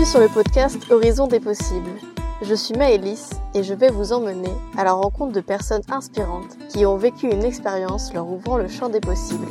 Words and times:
Bienvenue 0.00 0.12
sur 0.12 0.20
le 0.20 0.42
podcast 0.42 0.90
Horizon 0.90 1.26
des 1.26 1.40
possibles. 1.40 1.90
Je 2.40 2.54
suis 2.54 2.72
Maëlys 2.72 3.32
et 3.54 3.62
je 3.62 3.74
vais 3.74 3.90
vous 3.90 4.14
emmener 4.14 4.48
à 4.78 4.82
la 4.82 4.92
rencontre 4.92 5.32
de 5.32 5.42
personnes 5.42 5.82
inspirantes 5.90 6.56
qui 6.70 6.86
ont 6.86 6.96
vécu 6.96 7.30
une 7.30 7.44
expérience 7.44 8.14
leur 8.14 8.26
ouvrant 8.26 8.56
le 8.56 8.66
champ 8.66 8.88
des 8.88 9.00
possibles. 9.00 9.48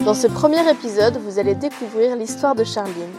Dans 0.00 0.14
ce 0.14 0.26
premier 0.26 0.66
épisode, 0.70 1.18
vous 1.18 1.38
allez 1.38 1.54
découvrir 1.54 2.16
l'histoire 2.16 2.54
de 2.54 2.64
Charline. 2.64 3.12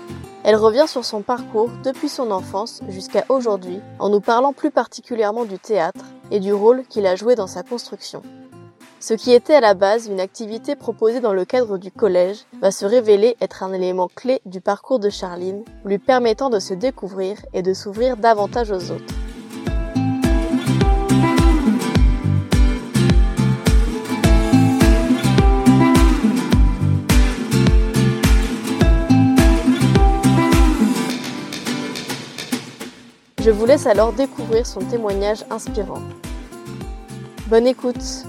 Elle 0.45 0.55
revient 0.55 0.88
sur 0.88 1.05
son 1.05 1.22
parcours 1.22 1.70
depuis 1.84 2.09
son 2.09 2.31
enfance 2.31 2.81
jusqu'à 2.90 3.23
aujourd'hui 3.30 3.81
en 3.99 4.09
nous 4.09 4.22
parlant 4.22 4.54
plus 4.54 4.72
particulièrement 4.72 5.45
du 5.45 5.59
théâtre 5.59 6.05
et 6.31 6.40
du 6.40 6.54
rôle 6.54 6.85
qu'il 6.90 7.05
a 7.05 7.16
joué 7.16 7.35
dans 7.35 7.45
sa 7.45 7.62
construction. 7.62 8.23
Ce 9.00 9.14
qui 9.14 9.32
était 9.32 9.54
à 9.54 9.62
la 9.62 9.76
base 9.76 10.08
une 10.08 10.20
activité 10.20 10.76
proposée 10.76 11.20
dans 11.20 11.34
le 11.34 11.46
cadre 11.46 11.78
du 11.78 11.92
collège 11.92 12.46
va 12.62 12.72
se 12.72 12.84
révéler 12.84 13.38
être 13.40 13.62
un 13.62 13.72
élément 13.72 14.08
clé 14.08 14.42
du 14.48 14.60
parcours 14.60 14.98
de 14.98 15.12
Charline, 15.12 15.64
lui 15.86 16.00
permettant 16.00 16.50
de 16.50 16.58
se 16.58 16.73
découvrir 16.73 17.38
et 17.54 17.62
de 17.62 17.76
s'ouvrir 17.76 18.18
davantage 18.18 18.72
aux 18.72 18.92
autres. 18.92 19.14
Je 33.40 33.52
vous 33.52 33.66
laisse 33.68 33.86
alors 33.86 34.12
découvrir 34.12 34.66
son 34.66 34.80
témoignage 34.80 35.45
inspirant. 35.52 36.02
Bonne 37.48 37.67
écoute 37.67 38.26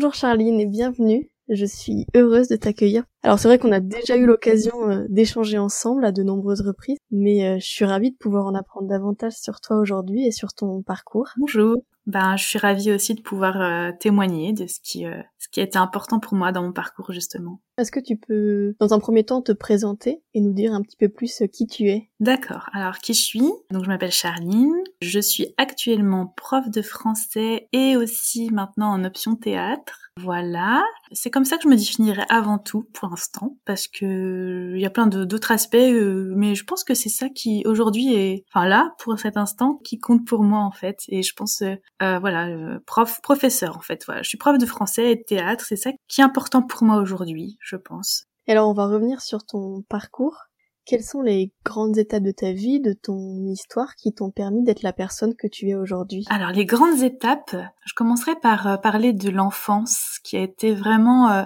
Bonjour 0.00 0.14
Charline 0.14 0.60
et 0.60 0.66
bienvenue. 0.66 1.28
Je 1.48 1.64
suis 1.64 2.06
heureuse 2.14 2.46
de 2.46 2.54
t'accueillir. 2.54 3.02
Alors 3.24 3.40
c'est 3.40 3.48
vrai 3.48 3.58
qu'on 3.58 3.72
a 3.72 3.80
déjà 3.80 4.16
eu 4.16 4.26
l'occasion 4.26 4.88
euh, 4.88 5.06
d'échanger 5.08 5.58
ensemble 5.58 6.04
à 6.04 6.12
de 6.12 6.22
nombreuses 6.22 6.60
reprises, 6.60 6.98
mais 7.10 7.44
euh, 7.44 7.58
je 7.58 7.66
suis 7.66 7.84
ravie 7.84 8.12
de 8.12 8.16
pouvoir 8.16 8.46
en 8.46 8.54
apprendre 8.54 8.86
davantage 8.86 9.32
sur 9.32 9.60
toi 9.60 9.76
aujourd'hui 9.76 10.24
et 10.24 10.30
sur 10.30 10.52
ton 10.52 10.82
parcours. 10.82 11.30
Bonjour. 11.36 11.74
Ben, 12.08 12.36
je 12.38 12.44
suis 12.44 12.58
ravie 12.58 12.90
aussi 12.90 13.14
de 13.14 13.20
pouvoir 13.20 13.60
euh, 13.60 13.92
témoigner 14.00 14.54
de 14.54 14.66
ce 14.66 14.80
qui, 14.82 15.04
euh, 15.04 15.20
ce 15.38 15.48
qui 15.48 15.60
a 15.60 15.62
été 15.62 15.76
important 15.76 16.18
pour 16.18 16.34
moi 16.34 16.52
dans 16.52 16.62
mon 16.62 16.72
parcours 16.72 17.12
justement. 17.12 17.60
Est-ce 17.76 17.92
que 17.92 18.00
tu 18.00 18.16
peux, 18.16 18.74
dans 18.80 18.94
un 18.94 18.98
premier 18.98 19.24
temps, 19.24 19.42
te 19.42 19.52
présenter 19.52 20.22
et 20.32 20.40
nous 20.40 20.54
dire 20.54 20.72
un 20.72 20.80
petit 20.80 20.96
peu 20.96 21.10
plus 21.10 21.42
qui 21.52 21.66
tu 21.66 21.84
es? 21.90 22.10
D'accord. 22.18 22.70
Alors 22.72 22.98
qui 22.98 23.12
je 23.12 23.22
suis? 23.22 23.52
Donc 23.70 23.84
je 23.84 23.88
m'appelle 23.88 24.10
Charline. 24.10 24.74
Je 25.02 25.20
suis 25.20 25.54
actuellement 25.58 26.26
prof 26.26 26.68
de 26.70 26.82
français 26.82 27.68
et 27.72 27.96
aussi 27.96 28.50
maintenant 28.50 28.90
en 28.90 29.04
option 29.04 29.36
théâtre. 29.36 30.08
Voilà, 30.20 30.82
c'est 31.12 31.30
comme 31.30 31.44
ça 31.44 31.58
que 31.58 31.62
je 31.62 31.68
me 31.68 31.76
définirais 31.76 32.26
avant 32.28 32.58
tout 32.58 32.88
pour 32.92 33.08
l'instant, 33.08 33.56
parce 33.64 33.86
que 33.86 34.72
il 34.74 34.80
y 34.80 34.84
a 34.86 34.90
plein 34.90 35.06
d'autres 35.06 35.52
aspects, 35.52 35.76
euh, 35.76 36.32
mais 36.34 36.56
je 36.56 36.64
pense 36.64 36.82
que 36.82 36.94
c'est 36.94 37.08
ça 37.08 37.28
qui 37.28 37.62
aujourd'hui 37.66 38.14
est, 38.14 38.44
enfin 38.52 38.66
là 38.66 38.94
pour 38.98 39.16
cet 39.16 39.36
instant, 39.36 39.76
qui 39.84 40.00
compte 40.00 40.26
pour 40.26 40.42
moi 40.42 40.58
en 40.60 40.72
fait. 40.72 41.04
Et 41.08 41.22
je 41.22 41.34
pense, 41.34 41.62
euh, 42.02 42.18
voilà, 42.18 42.46
euh, 42.48 42.78
prof, 42.86 43.20
professeur 43.22 43.76
en 43.76 43.80
fait. 43.80 44.04
Voilà, 44.06 44.22
je 44.22 44.28
suis 44.28 44.38
prof 44.38 44.58
de 44.58 44.66
français 44.66 45.12
et 45.12 45.16
de 45.16 45.22
théâtre, 45.22 45.64
c'est 45.66 45.76
ça 45.76 45.90
qui 46.06 46.20
est 46.20 46.24
important 46.24 46.62
pour 46.62 46.84
moi 46.84 46.96
aujourd'hui, 46.96 47.58
je 47.60 47.76
pense. 47.76 48.24
Et 48.46 48.52
alors 48.52 48.68
on 48.68 48.74
va 48.74 48.86
revenir 48.86 49.20
sur 49.20 49.44
ton 49.44 49.82
parcours. 49.88 50.44
Quelles 50.84 51.02
sont 51.02 51.20
les 51.20 51.52
grandes 51.66 51.98
étapes 51.98 52.22
de 52.22 52.30
ta 52.30 52.52
vie, 52.52 52.80
de 52.80 52.94
ton 52.94 53.46
histoire 53.46 53.94
qui 53.94 54.14
t'ont 54.14 54.30
permis 54.30 54.62
d'être 54.62 54.82
la 54.82 54.94
personne 54.94 55.34
que 55.34 55.46
tu 55.46 55.68
es 55.68 55.74
aujourd'hui? 55.74 56.24
Alors 56.30 56.50
les 56.50 56.64
grandes 56.64 57.02
étapes, 57.02 57.54
je 57.84 57.94
commencerai 57.94 58.36
par 58.36 58.66
euh, 58.66 58.76
parler 58.76 59.12
de 59.12 59.28
l'enfance 59.28 60.18
qui 60.24 60.36
a 60.36 60.40
été 60.40 60.72
vraiment 60.72 61.30
euh, 61.30 61.42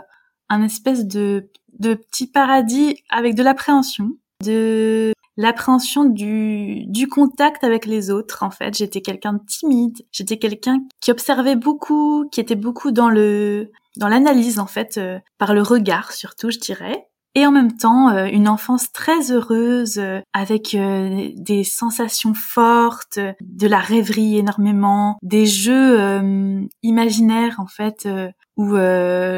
un 0.48 0.62
espèce 0.62 1.06
de, 1.06 1.50
de 1.78 1.94
petit 1.94 2.28
paradis 2.28 3.03
avec 3.10 3.34
de 3.34 3.43
l'appréhension, 3.43 4.12
de 4.44 5.12
l'appréhension 5.37 6.04
du, 6.04 6.84
du 6.87 7.09
contact 7.09 7.65
avec 7.65 7.87
les 7.87 8.10
autres 8.10 8.43
en 8.43 8.50
fait. 8.50 8.76
J'étais 8.76 9.00
quelqu'un 9.00 9.34
de 9.34 9.43
timide, 9.47 9.98
j'étais 10.12 10.38
quelqu'un 10.38 10.81
qui 11.00 11.10
observait 11.10 11.56
beaucoup, 11.56 12.28
qui 12.31 12.41
était 12.41 12.56
beaucoup 12.56 12.91
dans 12.91 13.09
le 13.09 13.71
dans 13.97 14.09
l'analyse 14.09 14.59
en 14.59 14.66
fait, 14.66 14.97
euh, 14.97 15.19
par 15.38 15.54
le 15.54 15.62
regard 15.62 16.12
surtout 16.12 16.50
je 16.50 16.59
dirais. 16.59 17.09
Et 17.34 17.47
en 17.47 17.50
même 17.50 17.76
temps 17.76 18.10
euh, 18.10 18.26
une 18.26 18.47
enfance 18.47 18.92
très 18.92 19.32
heureuse 19.32 19.98
euh, 19.98 20.21
avec 20.34 20.76
des 20.76 21.65
sensations 21.65 22.34
fortes, 22.34 23.19
de 23.41 23.66
la 23.66 23.78
rêverie 23.78 24.38
énormément, 24.38 25.16
des 25.22 25.47
jeux 25.47 26.69
imaginaires 26.82 27.56
en 27.59 27.66
fait 27.66 28.09
où 28.56 28.76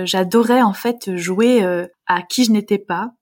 j'adorais 0.05 0.63
en 0.63 0.73
fait 0.73 1.17
jouer 1.17 1.65
à 2.07 2.23
qui 2.23 2.45
je 2.45 2.53
n'étais 2.53 2.79
pas, 2.79 3.13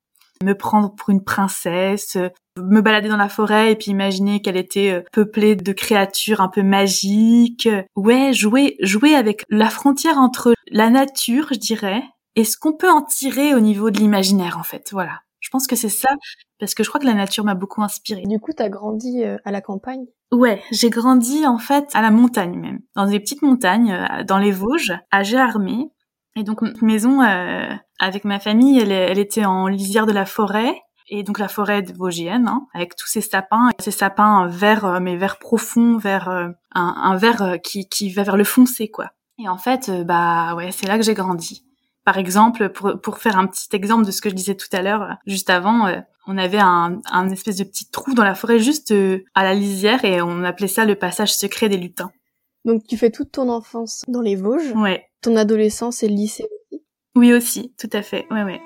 me 0.42 0.56
prendre 0.56 0.94
pour 0.94 1.10
une 1.10 1.24
princesse, 1.24 2.16
me 2.58 2.80
balader 2.80 3.08
dans 3.08 3.16
la 3.16 3.28
forêt 3.28 3.72
et 3.72 3.76
puis 3.76 3.90
imaginer 3.90 4.42
qu'elle 4.42 4.56
était 4.56 5.04
peuplée 5.12 5.56
de 5.56 5.72
créatures 5.72 6.40
un 6.40 6.48
peu 6.48 6.62
magiques. 6.62 7.68
Ouais, 7.96 8.32
jouer 8.32 8.76
jouer 8.80 9.14
avec 9.14 9.44
la 9.48 9.70
frontière 9.70 10.18
entre 10.18 10.54
la 10.70 10.90
nature, 10.90 11.48
je 11.52 11.58
dirais, 11.58 12.02
et 12.36 12.44
ce 12.44 12.56
qu'on 12.56 12.72
peut 12.72 12.90
en 12.90 13.02
tirer 13.02 13.54
au 13.54 13.60
niveau 13.60 13.90
de 13.90 13.98
l'imaginaire 13.98 14.58
en 14.58 14.64
fait. 14.64 14.90
Voilà. 14.92 15.20
Je 15.40 15.50
pense 15.50 15.66
que 15.66 15.76
c'est 15.76 15.88
ça 15.88 16.08
parce 16.60 16.74
que 16.74 16.84
je 16.84 16.88
crois 16.88 17.00
que 17.00 17.06
la 17.06 17.14
nature 17.14 17.44
m'a 17.44 17.56
beaucoup 17.56 17.82
inspirée. 17.82 18.22
Du 18.22 18.38
coup, 18.38 18.52
t'as 18.56 18.68
grandi 18.68 19.24
euh, 19.24 19.36
à 19.44 19.50
la 19.50 19.60
campagne? 19.60 20.06
Ouais, 20.30 20.62
j'ai 20.70 20.88
grandi 20.88 21.44
en 21.44 21.58
fait 21.58 21.88
à 21.92 22.00
la 22.00 22.10
montagne 22.10 22.56
même, 22.58 22.78
dans 22.94 23.06
des 23.06 23.18
petites 23.18 23.42
montagnes, 23.42 23.92
euh, 23.92 24.22
dans 24.22 24.38
les 24.38 24.52
Vosges, 24.52 24.96
à 25.10 25.24
Gérardmer. 25.24 25.90
Et 26.36 26.44
donc 26.44 26.62
notre 26.62 26.84
maison 26.84 27.20
euh, 27.20 27.74
avec 28.02 28.24
ma 28.24 28.40
famille, 28.40 28.78
elle, 28.78 28.92
elle, 28.92 29.18
était 29.18 29.44
en 29.44 29.66
lisière 29.68 30.06
de 30.06 30.12
la 30.12 30.26
forêt. 30.26 30.74
Et 31.08 31.24
donc 31.24 31.38
la 31.38 31.48
forêt 31.48 31.82
de 31.82 31.92
vosgienne, 31.92 32.48
hein, 32.48 32.66
avec 32.72 32.96
tous 32.96 33.06
ces 33.06 33.20
sapins, 33.20 33.70
ces 33.80 33.90
sapins 33.90 34.46
verts, 34.46 35.00
mais 35.00 35.16
verts 35.16 35.38
profonds, 35.38 35.98
vers 35.98 36.28
un, 36.28 36.54
un 36.74 37.16
vert 37.16 37.58
qui, 37.62 37.88
qui 37.88 38.10
va 38.10 38.22
vers 38.22 38.36
le 38.36 38.44
foncé, 38.44 38.88
quoi. 38.88 39.10
Et 39.38 39.48
en 39.48 39.58
fait, 39.58 39.90
bah 40.06 40.54
ouais, 40.54 40.70
c'est 40.70 40.86
là 40.86 40.96
que 40.96 41.04
j'ai 41.04 41.14
grandi. 41.14 41.64
Par 42.04 42.18
exemple, 42.18 42.70
pour, 42.70 43.00
pour, 43.00 43.18
faire 43.18 43.38
un 43.38 43.46
petit 43.46 43.68
exemple 43.72 44.04
de 44.04 44.10
ce 44.10 44.20
que 44.20 44.28
je 44.28 44.34
disais 44.34 44.56
tout 44.56 44.68
à 44.72 44.82
l'heure, 44.82 45.02
euh, 45.02 45.14
juste 45.26 45.50
avant, 45.50 45.86
euh, 45.86 46.00
on 46.26 46.36
avait 46.36 46.58
un, 46.58 47.00
un, 47.10 47.30
espèce 47.30 47.56
de 47.56 47.64
petit 47.64 47.88
trou 47.90 48.14
dans 48.14 48.24
la 48.24 48.34
forêt 48.34 48.58
juste 48.58 48.90
euh, 48.90 49.24
à 49.34 49.44
la 49.44 49.54
lisière 49.54 50.04
et 50.04 50.20
on 50.20 50.42
appelait 50.42 50.68
ça 50.68 50.84
le 50.84 50.96
passage 50.96 51.32
secret 51.32 51.68
des 51.68 51.76
lutins. 51.76 52.10
Donc 52.64 52.84
tu 52.88 52.96
fais 52.96 53.10
toute 53.10 53.32
ton 53.32 53.48
enfance 53.48 54.04
dans 54.08 54.20
les 54.20 54.34
Vosges. 54.34 54.72
Ouais. 54.74 55.04
Ton 55.20 55.36
adolescence 55.36 56.02
et 56.02 56.08
le 56.08 56.14
lycée. 56.14 56.48
Oui 57.14 57.32
aussi, 57.34 57.74
tout 57.78 57.90
à 57.92 58.02
fait. 58.02 58.26
Ouais 58.30 58.42
ouais. 58.42 58.60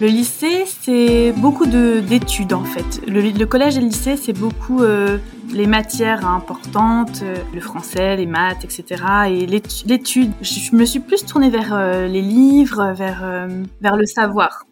Le 0.00 0.06
lycée, 0.06 0.64
c'est 0.64 1.32
beaucoup 1.32 1.66
d'études 1.66 2.54
en 2.54 2.64
fait. 2.64 3.02
Le, 3.06 3.44
collège 3.44 3.76
et 3.76 3.80
le 3.80 3.86
lycée, 3.88 4.16
c'est 4.16 4.32
beaucoup 4.32 4.82
euh, 4.82 5.18
les 5.52 5.66
matières 5.66 6.26
importantes, 6.26 7.20
euh, 7.22 7.36
le 7.52 7.60
français, 7.60 8.16
les 8.16 8.24
maths, 8.24 8.64
etc. 8.64 9.04
Et 9.28 9.44
l'étude, 9.44 10.32
je 10.40 10.74
me 10.74 10.86
suis 10.86 11.00
plus 11.00 11.26
tournée 11.26 11.50
vers 11.50 11.74
euh, 11.74 12.06
les 12.06 12.22
livres, 12.22 12.92
vers, 12.92 13.46
vers 13.82 13.96
le 13.96 14.06
savoir. 14.06 14.64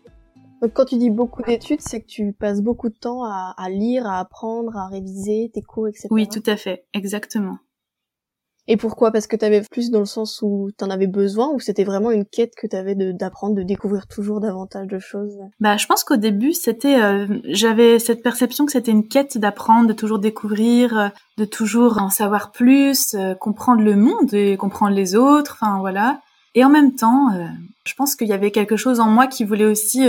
Donc 0.62 0.72
quand 0.72 0.86
tu 0.86 0.96
dis 0.96 1.10
beaucoup 1.10 1.42
d'études, 1.42 1.82
c'est 1.82 2.00
que 2.00 2.06
tu 2.06 2.32
passes 2.32 2.62
beaucoup 2.62 2.88
de 2.88 2.96
temps 2.98 3.22
à, 3.24 3.54
à, 3.58 3.68
lire, 3.68 4.06
à 4.06 4.20
apprendre, 4.20 4.78
à 4.78 4.88
réviser 4.88 5.50
tes 5.52 5.60
cours, 5.60 5.88
etc. 5.88 6.08
Oui, 6.10 6.26
tout 6.26 6.42
à 6.46 6.56
fait, 6.56 6.86
exactement. 6.94 7.58
Et 8.70 8.76
pourquoi? 8.76 9.10
Parce 9.10 9.26
que 9.26 9.34
tu 9.34 9.44
avais 9.46 9.62
plus 9.70 9.90
dans 9.90 10.00
le 10.00 10.04
sens 10.04 10.40
où 10.42 10.68
tu 10.78 10.84
en 10.84 10.90
avais 10.90 11.06
besoin 11.06 11.48
ou 11.48 11.58
c'était 11.58 11.84
vraiment 11.84 12.10
une 12.10 12.26
quête 12.26 12.52
que 12.54 12.66
tu 12.66 12.76
avais 12.76 12.94
d'apprendre, 12.94 13.54
de, 13.54 13.62
découvrir 13.62 14.06
toujours 14.06 14.40
davantage 14.40 14.86
de 14.86 14.98
choses? 14.98 15.38
Bah, 15.58 15.78
je 15.78 15.86
pense 15.86 16.04
qu'au 16.04 16.16
début, 16.16 16.52
c'était 16.52 17.00
euh, 17.00 17.26
j'avais 17.44 17.98
cette 17.98 18.22
perception 18.22 18.66
que 18.66 18.72
c'était 18.72 18.90
une 18.90 19.08
quête 19.08 19.38
d'apprendre, 19.38 19.88
de 19.88 19.94
toujours 19.94 20.18
découvrir, 20.18 20.98
euh, 20.98 21.08
de 21.38 21.46
toujours 21.46 22.00
en 22.00 22.10
savoir 22.10 22.52
plus, 22.52 23.14
euh, 23.14 23.34
comprendre 23.34 23.80
le 23.80 23.96
monde 23.96 24.34
et 24.34 24.58
comprendre 24.58 24.94
les 24.94 25.16
autres, 25.16 25.56
enfin 25.58 25.78
voilà. 25.78 26.20
Et 26.54 26.62
en 26.62 26.68
même 26.68 26.94
temps, 26.94 27.28
je 27.84 27.94
pense 27.94 28.16
qu'il 28.16 28.26
y 28.26 28.32
avait 28.32 28.50
quelque 28.50 28.76
chose 28.76 29.00
en 29.00 29.06
moi 29.06 29.28
qui 29.28 29.44
voulait 29.44 29.66
aussi 29.66 30.04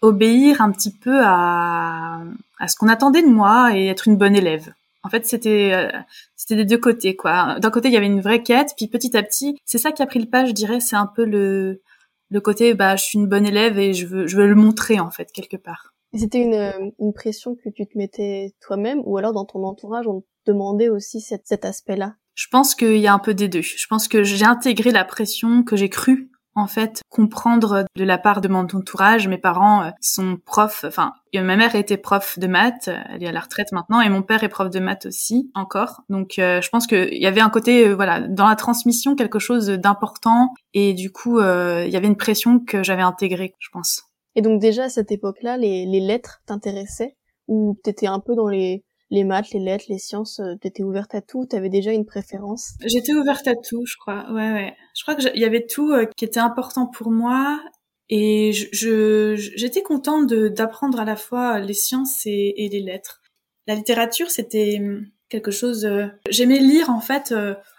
obéir 0.00 0.62
un 0.62 0.70
petit 0.70 0.96
peu 0.96 1.20
à, 1.22 2.20
à 2.58 2.68
ce 2.68 2.76
qu'on 2.76 2.88
attendait 2.88 3.22
de 3.22 3.28
moi 3.28 3.76
et 3.76 3.88
être 3.88 4.08
une 4.08 4.16
bonne 4.16 4.36
élève. 4.36 4.72
En 5.02 5.08
fait, 5.08 5.26
c'était 5.26 5.72
euh, 5.72 5.98
c'était 6.36 6.56
des 6.56 6.64
deux 6.64 6.78
côtés 6.78 7.16
quoi. 7.16 7.58
D'un 7.60 7.70
côté, 7.70 7.88
il 7.88 7.94
y 7.94 7.96
avait 7.96 8.06
une 8.06 8.20
vraie 8.20 8.42
quête, 8.42 8.74
puis 8.76 8.88
petit 8.88 9.16
à 9.16 9.22
petit, 9.22 9.56
c'est 9.64 9.78
ça 9.78 9.92
qui 9.92 10.02
a 10.02 10.06
pris 10.06 10.20
le 10.20 10.28
pas, 10.28 10.44
je 10.44 10.52
dirais, 10.52 10.80
c'est 10.80 10.96
un 10.96 11.06
peu 11.06 11.24
le 11.24 11.82
le 12.30 12.40
côté 12.40 12.74
bah 12.74 12.96
je 12.96 13.04
suis 13.04 13.18
une 13.18 13.26
bonne 13.26 13.46
élève 13.46 13.78
et 13.78 13.92
je 13.92 14.06
veux 14.06 14.26
je 14.26 14.36
veux 14.36 14.46
le 14.46 14.54
montrer 14.54 15.00
en 15.00 15.10
fait 15.10 15.32
quelque 15.32 15.56
part. 15.56 15.94
C'était 16.12 16.42
une, 16.42 16.54
euh, 16.54 16.90
une 16.98 17.12
pression 17.12 17.54
que 17.54 17.68
tu 17.68 17.86
te 17.86 17.96
mettais 17.96 18.52
toi-même 18.60 19.00
ou 19.04 19.16
alors 19.16 19.32
dans 19.32 19.44
ton 19.44 19.62
entourage 19.64 20.08
on 20.08 20.22
te 20.22 20.26
demandait 20.46 20.88
aussi 20.88 21.20
cet, 21.20 21.46
cet 21.46 21.64
aspect-là? 21.64 22.16
Je 22.34 22.46
pense 22.50 22.74
qu'il 22.74 22.96
y 22.96 23.06
a 23.06 23.12
un 23.12 23.18
peu 23.18 23.34
des 23.34 23.48
deux. 23.48 23.62
Je 23.62 23.86
pense 23.88 24.08
que 24.08 24.24
j'ai 24.24 24.44
intégré 24.44 24.90
la 24.90 25.04
pression 25.04 25.62
que 25.62 25.76
j'ai 25.76 25.88
cru 25.88 26.30
en 26.54 26.66
fait 26.66 27.02
comprendre 27.08 27.84
de 27.96 28.04
la 28.04 28.18
part 28.18 28.40
de 28.40 28.48
mon 28.48 28.60
entourage. 28.60 29.28
Mes 29.28 29.38
parents 29.38 29.84
euh, 29.84 29.90
sont 30.00 30.38
profs, 30.44 30.84
enfin 30.84 31.12
ma 31.34 31.56
mère 31.56 31.74
était 31.74 31.96
prof 31.96 32.38
de 32.38 32.46
maths, 32.46 32.88
elle 32.88 33.22
est 33.22 33.28
à 33.28 33.32
la 33.32 33.40
retraite 33.40 33.72
maintenant, 33.72 34.00
et 34.00 34.08
mon 34.08 34.22
père 34.22 34.42
est 34.42 34.48
prof 34.48 34.70
de 34.70 34.80
maths 34.80 35.06
aussi 35.06 35.50
encore. 35.54 36.02
Donc 36.08 36.38
euh, 36.38 36.60
je 36.60 36.68
pense 36.70 36.86
qu'il 36.86 37.18
y 37.18 37.26
avait 37.26 37.40
un 37.40 37.50
côté 37.50 37.88
euh, 37.88 37.94
voilà 37.94 38.20
dans 38.20 38.48
la 38.48 38.56
transmission 38.56 39.14
quelque 39.14 39.38
chose 39.38 39.68
d'important 39.68 40.52
et 40.74 40.94
du 40.94 41.10
coup 41.12 41.40
il 41.40 41.90
y 41.90 41.96
avait 41.96 42.06
une 42.06 42.16
pression 42.16 42.60
que 42.60 42.82
j'avais 42.82 43.02
intégrée, 43.02 43.54
je 43.58 43.68
pense. 43.70 44.02
Et 44.36 44.42
donc 44.42 44.60
déjà 44.60 44.84
à 44.84 44.88
cette 44.88 45.10
époque-là, 45.12 45.56
les, 45.56 45.86
les 45.86 46.00
lettres 46.00 46.40
t'intéressaient? 46.46 47.16
Ou 47.48 47.76
t'étais 47.82 48.06
un 48.06 48.20
peu 48.20 48.36
dans 48.36 48.46
les 48.46 48.84
les 49.10 49.24
maths, 49.24 49.50
les 49.52 49.60
lettres, 49.60 49.86
les 49.88 49.98
sciences, 49.98 50.40
euh, 50.40 50.54
t'étais 50.54 50.82
ouverte 50.82 51.14
à 51.14 51.20
tout, 51.20 51.44
t'avais 51.44 51.68
déjà 51.68 51.92
une 51.92 52.06
préférence? 52.06 52.74
J'étais 52.84 53.12
ouverte 53.12 53.46
à 53.48 53.54
tout, 53.56 53.84
je 53.84 53.96
crois. 53.96 54.26
Ouais, 54.30 54.52
ouais. 54.52 54.76
Je 54.96 55.02
crois 55.02 55.16
qu'il 55.16 55.36
y 55.36 55.44
avait 55.44 55.66
tout 55.66 55.92
euh, 55.92 56.06
qui 56.16 56.24
était 56.24 56.40
important 56.40 56.86
pour 56.86 57.10
moi. 57.10 57.60
Et 58.08 58.52
je, 58.52 59.36
j'étais 59.36 59.82
contente 59.82 60.32
d'apprendre 60.32 60.98
à 60.98 61.04
la 61.04 61.14
fois 61.14 61.60
les 61.60 61.74
sciences 61.74 62.26
et, 62.26 62.54
et 62.56 62.68
les 62.68 62.80
lettres. 62.80 63.20
La 63.68 63.76
littérature, 63.76 64.30
c'était 64.30 64.78
hum, 64.80 65.06
quelque 65.28 65.52
chose. 65.52 65.84
Euh, 65.84 66.06
j'aimais 66.28 66.58
lire 66.58 66.90
en 66.90 67.00
fait 67.00 67.32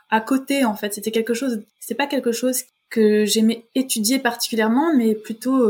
à 0.10 0.22
côté. 0.22 0.64
En 0.64 0.76
fait, 0.76 0.94
c'était 0.94 1.12
quelque 1.12 1.34
chose. 1.34 1.62
C'est 1.80 1.96
pas 1.96 2.08
quelque 2.08 2.32
chose 2.32 2.64
que 2.90 3.26
j'aimais 3.26 3.66
étudier 3.76 4.20
particulièrement, 4.20 4.96
mais 4.96 5.16
plutôt. 5.16 5.70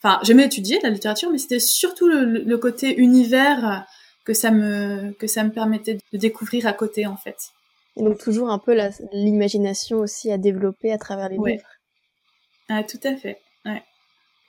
Enfin, 0.00 0.20
j'aimais 0.22 0.46
étudier 0.46 0.78
la 0.84 0.90
littérature, 0.90 1.30
mais 1.32 1.38
c'était 1.38 1.58
surtout 1.58 2.06
le, 2.06 2.24
le 2.24 2.58
côté 2.58 2.96
univers 2.98 3.84
que 4.28 4.34
ça 4.34 4.50
me 4.50 5.12
que 5.12 5.26
ça 5.26 5.42
me 5.42 5.50
permettait 5.50 5.98
de 6.12 6.18
découvrir 6.18 6.66
à 6.66 6.74
côté 6.74 7.06
en 7.06 7.16
fait. 7.16 7.38
Et 7.96 8.02
donc 8.02 8.18
toujours 8.18 8.50
un 8.50 8.58
peu 8.58 8.78
l'imagination 9.12 9.96
aussi 10.00 10.30
à 10.30 10.36
développer 10.36 10.92
à 10.92 10.98
travers 10.98 11.30
les 11.30 11.38
livres. 11.38 11.70
Ah 12.68 12.84
tout 12.84 13.00
à 13.04 13.16
fait. 13.16 13.40
Ouais. 13.64 13.82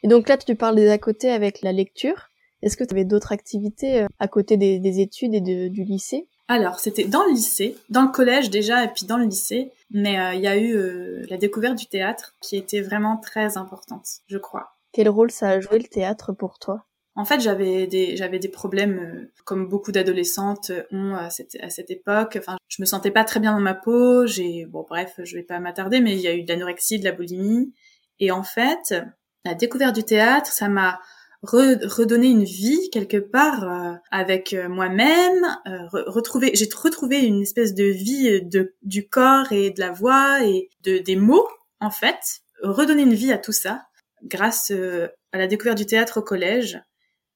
Et 0.03 0.09
donc 0.09 0.27
là 0.27 0.37
tu 0.37 0.53
parles 0.55 0.75
des 0.75 0.89
à 0.89 0.97
côté 0.97 1.31
avec 1.31 1.61
la 1.61 1.71
lecture. 1.71 2.27
Est-ce 2.61 2.75
que 2.75 2.83
tu 2.83 2.93
avais 2.93 3.05
d'autres 3.05 3.31
activités 3.31 4.01
euh, 4.01 4.07
à 4.19 4.27
côté 4.27 4.57
des, 4.57 4.79
des 4.79 4.99
études 4.99 5.33
et 5.33 5.39
de, 5.39 5.69
du 5.69 5.85
lycée? 5.85 6.27
Alors 6.49 6.79
c'était 6.79 7.05
dans 7.05 7.23
le 7.23 7.31
lycée, 7.31 7.77
dans 7.89 8.01
le 8.01 8.11
collège 8.11 8.49
déjà 8.49 8.83
et 8.83 8.89
puis 8.89 9.05
dans 9.05 9.17
le 9.17 9.27
lycée, 9.27 9.71
mais 9.91 10.19
euh, 10.19 10.33
il 10.33 10.41
y 10.41 10.47
a 10.47 10.57
eu 10.57 10.75
euh, 10.75 11.25
la 11.29 11.37
découverte 11.37 11.77
du 11.77 11.85
théâtre 11.85 12.35
qui 12.41 12.57
était 12.57 12.81
vraiment 12.81 13.15
très 13.15 13.55
importante, 13.55 14.07
je 14.27 14.37
crois. 14.37 14.73
Quel 14.91 15.07
rôle 15.07 15.31
ça 15.31 15.47
a 15.47 15.59
joué 15.61 15.79
le 15.79 15.87
théâtre 15.87 16.33
pour 16.33 16.59
toi? 16.59 16.83
En 17.19 17.25
fait, 17.25 17.41
j'avais 17.41 17.85
des 17.85 18.15
j'avais 18.15 18.39
des 18.39 18.47
problèmes 18.47 18.99
euh, 18.99 19.31
comme 19.43 19.67
beaucoup 19.67 19.91
d'adolescentes 19.91 20.71
ont 20.89 21.15
à 21.15 21.29
cette 21.29 21.57
à 21.61 21.69
cette 21.69 21.91
époque. 21.91 22.37
Enfin, 22.39 22.55
je 22.69 22.81
me 22.81 22.85
sentais 22.85 23.11
pas 23.11 23.25
très 23.25 23.41
bien 23.41 23.51
dans 23.51 23.59
ma 23.59 23.73
peau. 23.73 24.25
J'ai 24.25 24.65
bon 24.65 24.85
bref, 24.87 25.19
je 25.25 25.35
vais 25.35 25.43
pas 25.43 25.59
m'attarder, 25.59 25.99
mais 25.99 26.13
il 26.15 26.21
y 26.21 26.29
a 26.29 26.33
eu 26.33 26.43
de 26.43 26.47
l'anorexie, 26.47 26.97
de 26.97 27.03
la 27.03 27.11
boulimie, 27.11 27.73
et 28.21 28.31
en 28.31 28.43
fait, 28.43 28.95
la 29.43 29.53
découverte 29.53 29.95
du 29.95 30.05
théâtre, 30.05 30.53
ça 30.53 30.69
m'a 30.69 31.01
redonné 31.43 32.27
une 32.27 32.45
vie 32.45 32.89
quelque 32.89 33.17
part 33.17 33.63
euh, 33.65 33.95
avec 34.11 34.53
euh, 34.53 34.69
moi-même, 34.69 35.45
retrouver 35.91 36.51
j'ai 36.53 36.69
retrouvé 36.81 37.19
une 37.19 37.41
espèce 37.41 37.73
de 37.73 37.83
vie 37.83 38.41
de 38.43 38.75
du 38.81 39.09
corps 39.09 39.51
et 39.51 39.71
de 39.71 39.81
la 39.81 39.91
voix 39.91 40.41
et 40.45 40.69
de 40.83 40.99
des 40.99 41.17
mots 41.17 41.47
en 41.81 41.91
fait, 41.91 42.43
redonner 42.63 43.01
une 43.01 43.13
vie 43.13 43.33
à 43.33 43.37
tout 43.37 43.51
ça 43.51 43.83
grâce 44.23 44.71
à 44.71 45.37
la 45.37 45.47
découverte 45.47 45.77
du 45.77 45.85
théâtre 45.85 46.19
au 46.19 46.23
collège 46.23 46.81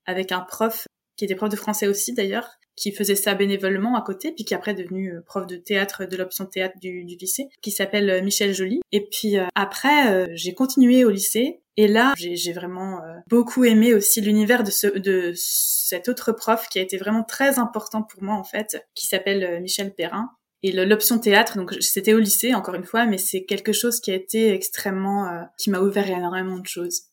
avec 0.05 0.31
un 0.31 0.41
prof 0.41 0.88
qui 1.15 1.25
était 1.25 1.35
prof 1.35 1.50
de 1.50 1.55
français 1.55 1.88
aussi 1.88 2.13
d'ailleurs, 2.13 2.57
qui 2.75 2.91
faisait 2.91 3.15
ça 3.15 3.35
bénévolement 3.35 3.95
à 3.95 4.01
côté, 4.01 4.31
puis 4.31 4.45
qui 4.45 4.55
après 4.55 4.71
est 4.71 4.75
devenu 4.75 5.13
euh, 5.13 5.21
prof 5.21 5.45
de 5.45 5.55
théâtre 5.55 6.05
de 6.05 6.17
l'option 6.17 6.45
théâtre 6.45 6.75
du, 6.79 7.03
lycée, 7.03 7.47
qui 7.61 7.71
s'appelle 7.71 8.09
euh, 8.09 8.21
Michel 8.21 8.53
Joly. 8.53 8.81
Et 8.91 9.07
puis 9.07 9.38
euh, 9.38 9.45
après, 9.55 10.35
j'ai 10.35 10.53
continué 10.53 11.05
au 11.05 11.09
lycée, 11.09 11.59
et 11.77 11.88
là, 11.88 12.13
j'ai 12.15 12.53
vraiment 12.53 13.01
beaucoup 13.27 13.63
aimé 13.63 13.95
aussi 13.95 14.21
l'univers 14.21 14.63
de, 14.63 14.69
ce, 14.69 14.85
de 14.85 15.33
cet 15.35 16.07
autre 16.07 16.31
prof 16.31 16.67
qui 16.69 16.77
a 16.77 16.83
été 16.83 16.97
vraiment 16.97 17.23
très 17.23 17.57
important 17.57 18.03
pour 18.03 18.21
moi 18.21 18.35
en 18.35 18.44
fait, 18.44 18.85
qui 18.94 19.07
s'appelle 19.07 19.59
Michel 19.59 19.94
Perrin. 19.94 20.29
Et 20.61 20.71
l'option 20.71 21.17
théâtre, 21.17 21.57
donc 21.57 21.75
c'était 21.79 22.13
au 22.13 22.19
lycée 22.19 22.53
encore 22.53 22.75
une 22.75 22.85
fois, 22.85 23.05
mais 23.05 23.17
c'est 23.17 23.44
quelque 23.44 23.73
chose 23.73 24.00
qui 24.01 24.11
a 24.11 24.15
été 24.15 24.53
extrêmement, 24.53 25.47
qui 25.57 25.71
m'a 25.71 25.79
ouvert 25.79 26.07
énormément 26.07 26.59
de 26.59 26.67
choses. 26.67 27.05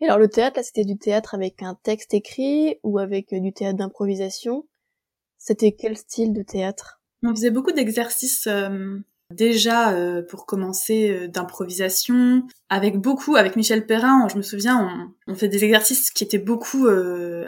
Et 0.00 0.04
alors 0.04 0.18
le 0.18 0.28
théâtre, 0.28 0.58
là, 0.58 0.62
c'était 0.62 0.84
du 0.84 0.96
théâtre 0.96 1.34
avec 1.34 1.62
un 1.62 1.74
texte 1.74 2.14
écrit 2.14 2.78
ou 2.82 2.98
avec 2.98 3.32
euh, 3.32 3.40
du 3.40 3.52
théâtre 3.52 3.78
d'improvisation? 3.78 4.66
C'était 5.38 5.72
quel 5.72 5.96
style 5.96 6.32
de 6.32 6.42
théâtre? 6.42 7.00
On 7.24 7.30
faisait 7.30 7.50
beaucoup 7.50 7.72
d'exercices 7.72 8.46
euh, 8.46 8.98
déjà 9.34 9.92
euh, 9.92 10.22
pour 10.22 10.46
commencer 10.46 11.28
d'improvisation, 11.28 12.42
avec 12.68 12.96
beaucoup, 12.96 13.36
avec 13.36 13.56
Michel 13.56 13.86
Perrin, 13.86 14.26
je 14.30 14.36
me 14.36 14.42
souviens, 14.42 15.12
on, 15.26 15.32
on 15.32 15.34
fait 15.34 15.48
des 15.48 15.64
exercices 15.64 16.10
qui 16.10 16.24
étaient 16.24 16.38
beaucoup 16.38 16.86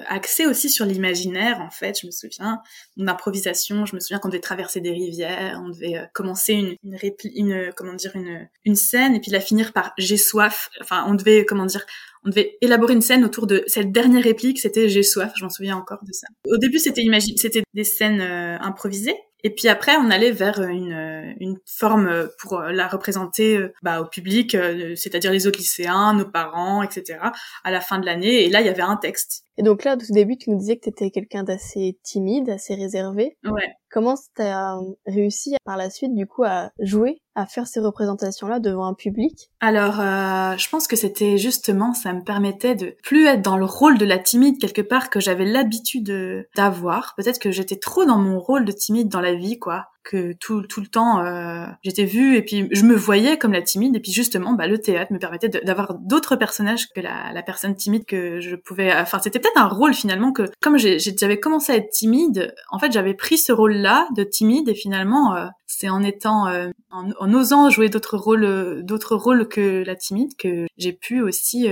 axés 0.08 0.46
aussi 0.46 0.70
sur 0.70 0.86
l'imaginaire, 0.86 1.60
en 1.60 1.70
fait, 1.70 2.00
je 2.00 2.06
me 2.06 2.10
souviens, 2.10 2.60
une 2.96 3.08
improvisation, 3.08 3.84
je 3.86 3.94
me 3.94 4.00
souviens 4.00 4.18
qu'on 4.18 4.28
devait 4.28 4.40
traverser 4.40 4.80
des 4.80 4.92
rivières, 4.92 5.60
on 5.64 5.68
devait 5.68 6.08
commencer 6.14 6.54
une, 6.54 6.76
une, 6.82 6.98
une 7.34 7.72
comment 7.76 7.94
dire, 7.94 8.12
une, 8.14 8.48
une 8.64 8.76
scène, 8.76 9.14
et 9.14 9.20
puis 9.20 9.30
la 9.30 9.40
finir 9.40 9.72
par 9.72 9.92
«j'ai 9.98 10.16
soif», 10.16 10.70
enfin, 10.80 11.04
on 11.06 11.14
devait, 11.14 11.44
comment 11.44 11.66
dire, 11.66 11.84
on 12.24 12.30
devait 12.30 12.56
élaborer 12.60 12.94
une 12.94 13.02
scène 13.02 13.24
autour 13.24 13.46
de 13.46 13.62
cette 13.66 13.92
dernière 13.92 14.22
réplique, 14.24 14.60
c'était 14.60 14.88
j'ai 14.88 15.02
soif, 15.02 15.32
je 15.36 15.44
m'en 15.44 15.50
souviens 15.50 15.76
encore 15.76 16.04
de 16.04 16.12
ça. 16.12 16.26
Au 16.46 16.58
début, 16.58 16.78
c'était 16.78 17.02
c'était 17.36 17.62
des 17.74 17.84
scènes 17.84 18.20
euh, 18.20 18.58
improvisées, 18.60 19.16
et 19.42 19.50
puis 19.50 19.68
après, 19.68 19.96
on 19.96 20.10
allait 20.10 20.32
vers 20.32 20.60
une, 20.60 20.92
euh, 20.92 21.09
une 21.38 21.58
forme 21.66 22.28
pour 22.38 22.60
la 22.60 22.88
représenter 22.88 23.56
euh, 23.56 23.72
bah, 23.82 24.00
au 24.00 24.06
public, 24.06 24.56
c'est-à-dire 24.96 25.32
les 25.32 25.46
autres 25.46 25.58
lycéens, 25.58 26.14
nos 26.14 26.24
parents, 26.24 26.82
etc. 26.82 27.18
À 27.64 27.70
la 27.70 27.80
fin 27.80 27.98
de 27.98 28.06
l'année, 28.06 28.44
et 28.44 28.50
là, 28.50 28.60
il 28.60 28.66
y 28.66 28.70
avait 28.70 28.82
un 28.82 28.96
texte. 28.96 29.44
Et 29.60 29.62
donc 29.62 29.84
là, 29.84 29.94
au 29.94 30.12
début, 30.14 30.38
tu 30.38 30.48
nous 30.48 30.56
disais 30.56 30.78
que 30.78 30.84
tu 30.84 30.88
étais 30.88 31.10
quelqu'un 31.10 31.42
d'assez 31.42 31.98
timide, 32.02 32.48
assez 32.48 32.74
réservé. 32.74 33.36
Ouais. 33.44 33.76
Comment 33.90 34.14
t'as 34.34 34.78
réussi 35.04 35.54
par 35.66 35.76
la 35.76 35.90
suite, 35.90 36.14
du 36.14 36.26
coup, 36.26 36.44
à 36.44 36.70
jouer 36.80 37.20
à 37.34 37.44
faire 37.44 37.66
ces 37.66 37.80
représentations-là 37.80 38.58
devant 38.58 38.86
un 38.86 38.94
public? 38.94 39.50
Alors, 39.60 40.00
euh, 40.00 40.56
je 40.56 40.66
pense 40.70 40.86
que 40.86 40.96
c'était 40.96 41.36
justement, 41.36 41.92
ça 41.92 42.14
me 42.14 42.24
permettait 42.24 42.74
de 42.74 42.96
plus 43.02 43.26
être 43.26 43.42
dans 43.42 43.58
le 43.58 43.66
rôle 43.66 43.98
de 43.98 44.06
la 44.06 44.18
timide 44.18 44.58
quelque 44.58 44.80
part 44.80 45.10
que 45.10 45.20
j'avais 45.20 45.44
l'habitude 45.44 46.46
d'avoir. 46.56 47.12
Peut-être 47.18 47.38
que 47.38 47.50
j'étais 47.50 47.76
trop 47.76 48.06
dans 48.06 48.18
mon 48.18 48.38
rôle 48.38 48.64
de 48.64 48.72
timide 48.72 49.08
dans 49.08 49.20
la 49.20 49.34
vie, 49.34 49.58
quoi 49.58 49.90
que 50.02 50.32
tout, 50.32 50.62
tout 50.62 50.80
le 50.80 50.86
temps 50.86 51.24
euh, 51.24 51.66
j'étais 51.82 52.04
vue 52.04 52.36
et 52.36 52.42
puis 52.42 52.68
je 52.70 52.84
me 52.84 52.94
voyais 52.94 53.36
comme 53.38 53.52
la 53.52 53.62
timide 53.62 53.96
et 53.96 54.00
puis 54.00 54.12
justement 54.12 54.54
bah, 54.54 54.66
le 54.66 54.78
théâtre 54.78 55.12
me 55.12 55.18
permettait 55.18 55.48
d'avoir 55.48 55.94
d'autres 55.94 56.36
personnages 56.36 56.88
que 56.88 57.00
la, 57.00 57.32
la, 57.32 57.42
personne 57.42 57.74
timide 57.74 58.06
que 58.06 58.40
je 58.40 58.56
pouvais 58.56 58.92
enfin 58.94 59.18
c'était 59.22 59.38
peut-être 59.38 59.49
un 59.56 59.68
rôle 59.68 59.94
finalement 59.94 60.32
que 60.32 60.50
comme 60.60 60.78
j'avais 60.78 61.40
commencé 61.40 61.72
à 61.72 61.76
être 61.76 61.90
timide 61.90 62.54
en 62.70 62.78
fait 62.78 62.92
j'avais 62.92 63.14
pris 63.14 63.38
ce 63.38 63.52
rôle 63.52 63.74
là 63.74 64.08
de 64.16 64.24
timide 64.24 64.68
et 64.68 64.74
finalement 64.74 65.34
euh, 65.34 65.46
c'est 65.66 65.88
en 65.88 66.02
étant 66.02 66.46
euh, 66.48 66.68
en, 66.90 67.10
en, 67.18 67.34
osant 67.34 67.70
jouer 67.70 67.88
d'autres 67.88 68.16
rôles 68.16 68.82
d'autres 68.82 69.16
rôles 69.16 69.48
que 69.48 69.84
la 69.84 69.96
timide 69.96 70.36
que 70.36 70.66
j'ai 70.76 70.92
pu 70.92 71.20
aussi 71.22 71.66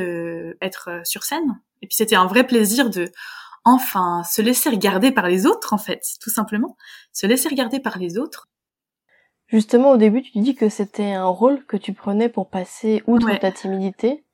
être 0.61 1.01
sur 1.05 1.25
scène 1.25 1.61
et 1.83 1.87
puis 1.87 1.97
c'était 1.97 2.17
un 2.17 2.27
vrai 2.27 2.47
plaisir 2.47 2.91
de 2.91 3.11
enfin 3.65 4.23
se 4.25 4.43
laisser 4.43 4.71
regarder 4.71 5.13
par 5.13 5.29
les 5.29 5.47
autres 5.47 5.73
en 5.73 5.79
fait, 5.79 6.03
tout 6.21 6.31
simplement, 6.31 6.77
se 7.13 7.27
laisser 7.27 7.49
regarder 7.49 7.81
par 7.81 7.99
les 7.99 8.19
autres. 8.19 8.49
Justement, 9.47 9.93
au 9.93 9.97
début, 9.97 10.23
tu 10.23 10.39
dis 10.41 10.55
que 10.55 10.69
c'était 10.69 11.13
un 11.13 11.25
rôle 11.25 11.65
que 11.65 11.79
tu 11.79 11.95
prenais 11.95 12.29
pour 12.29 12.51
passer 12.51 13.03
outre 13.07 13.35
ta 13.39 13.51
timidité. 13.51 14.25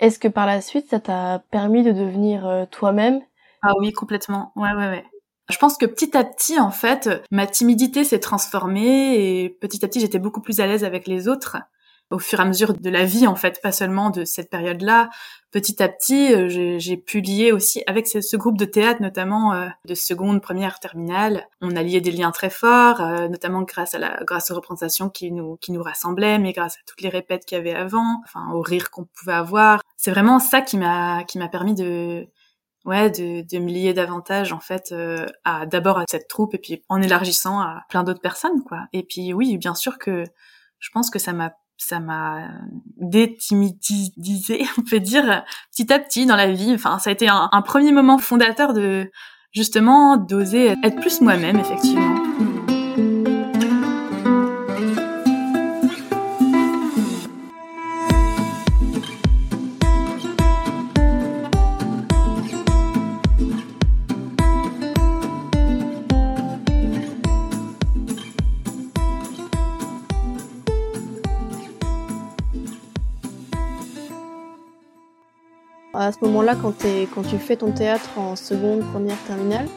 Est-ce 0.00 0.18
que 0.18 0.28
par 0.28 0.46
la 0.46 0.60
suite, 0.60 0.88
ça 0.88 0.98
t'a 0.98 1.44
permis 1.50 1.82
de 1.82 1.92
devenir 1.92 2.46
euh, 2.46 2.64
toi-même? 2.70 3.20
Ah 3.62 3.72
oui, 3.78 3.92
complètement. 3.92 4.52
Ouais, 4.56 4.72
ouais, 4.72 4.88
ouais. 4.88 5.04
Je 5.50 5.58
pense 5.58 5.76
que 5.76 5.84
petit 5.84 6.16
à 6.16 6.24
petit, 6.24 6.58
en 6.58 6.70
fait, 6.70 7.10
ma 7.30 7.46
timidité 7.46 8.04
s'est 8.04 8.20
transformée 8.20 9.42
et 9.44 9.50
petit 9.50 9.84
à 9.84 9.88
petit, 9.88 10.00
j'étais 10.00 10.18
beaucoup 10.18 10.40
plus 10.40 10.60
à 10.60 10.66
l'aise 10.66 10.84
avec 10.84 11.06
les 11.06 11.28
autres 11.28 11.58
au 12.10 12.18
fur 12.18 12.40
et 12.40 12.42
à 12.42 12.44
mesure 12.44 12.74
de 12.74 12.90
la 12.90 13.04
vie 13.04 13.26
en 13.26 13.36
fait, 13.36 13.60
pas 13.62 13.72
seulement 13.72 14.10
de 14.10 14.24
cette 14.24 14.50
période-là. 14.50 15.08
Petit 15.52 15.82
à 15.82 15.88
petit, 15.88 16.32
euh, 16.32 16.78
j'ai 16.78 16.96
pu 16.96 17.20
lier 17.20 17.50
aussi 17.50 17.82
avec 17.86 18.06
ce, 18.06 18.36
groupe 18.36 18.56
de 18.56 18.64
théâtre, 18.64 19.02
notamment 19.02 19.52
euh, 19.52 19.68
de 19.84 19.94
seconde, 19.94 20.40
première, 20.42 20.78
terminale. 20.78 21.46
On 21.60 21.74
a 21.74 21.82
lié 21.82 22.00
des 22.00 22.12
liens 22.12 22.30
très 22.30 22.50
forts, 22.50 23.00
euh, 23.00 23.28
notamment 23.28 23.62
grâce 23.62 23.94
à 23.94 23.98
la 23.98 24.22
grâce 24.24 24.50
aux 24.50 24.54
représentations 24.54 25.08
qui 25.08 25.32
nous 25.32 25.56
qui 25.56 25.72
nous 25.72 25.82
rassemblaient, 25.82 26.38
mais 26.38 26.52
grâce 26.52 26.76
à 26.76 26.80
toutes 26.86 27.00
les 27.00 27.08
répètes 27.08 27.44
qu'il 27.44 27.58
y 27.58 27.60
avait 27.60 27.74
avant, 27.74 28.20
enfin 28.24 28.52
au 28.52 28.60
rire 28.60 28.90
qu'on 28.90 29.06
pouvait 29.06 29.32
avoir. 29.32 29.80
C'est 29.96 30.10
vraiment 30.10 30.38
ça 30.38 30.60
qui 30.60 30.76
m'a 30.76 31.24
qui 31.24 31.38
m'a 31.38 31.48
permis 31.48 31.74
de 31.74 32.26
ouais, 32.84 33.10
de, 33.10 33.42
de 33.42 33.58
me 33.58 33.68
lier 33.70 33.92
davantage 33.92 34.52
en 34.52 34.60
fait 34.60 34.94
à 35.44 35.66
d'abord 35.66 35.98
à 35.98 36.04
cette 36.08 36.28
troupe 36.28 36.54
et 36.54 36.58
puis 36.58 36.82
en 36.88 37.02
élargissant 37.02 37.60
à 37.60 37.84
plein 37.88 38.04
d'autres 38.04 38.20
personnes 38.20 38.62
quoi. 38.64 38.84
Et 38.92 39.02
puis 39.02 39.32
oui, 39.32 39.58
bien 39.58 39.74
sûr 39.74 39.98
que 39.98 40.24
je 40.80 40.90
pense 40.92 41.10
que 41.10 41.18
ça 41.18 41.32
m'a 41.32 41.52
ça 41.82 42.00
m'a 42.00 42.48
détimidisé, 42.96 44.66
on 44.78 44.82
peut 44.82 45.00
dire, 45.00 45.44
petit 45.72 45.92
à 45.92 45.98
petit 45.98 46.26
dans 46.26 46.36
la 46.36 46.52
vie. 46.52 46.72
Enfin, 46.74 46.98
ça 46.98 47.10
a 47.10 47.12
été 47.12 47.28
un, 47.28 47.48
un 47.52 47.62
premier 47.62 47.92
moment 47.92 48.18
fondateur 48.18 48.72
de 48.72 49.10
justement 49.52 50.16
d'oser 50.16 50.74
être 50.82 51.00
plus 51.00 51.20
moi-même, 51.20 51.58
effectivement. 51.58 52.14
À 76.00 76.12
ce 76.12 76.18
moment-là, 76.22 76.56
quand, 76.56 76.72
quand 77.14 77.22
tu 77.28 77.36
fais 77.36 77.56
ton 77.56 77.72
théâtre 77.72 78.08
en 78.16 78.34
seconde, 78.34 78.80
première, 78.90 79.18
terminale, 79.26 79.68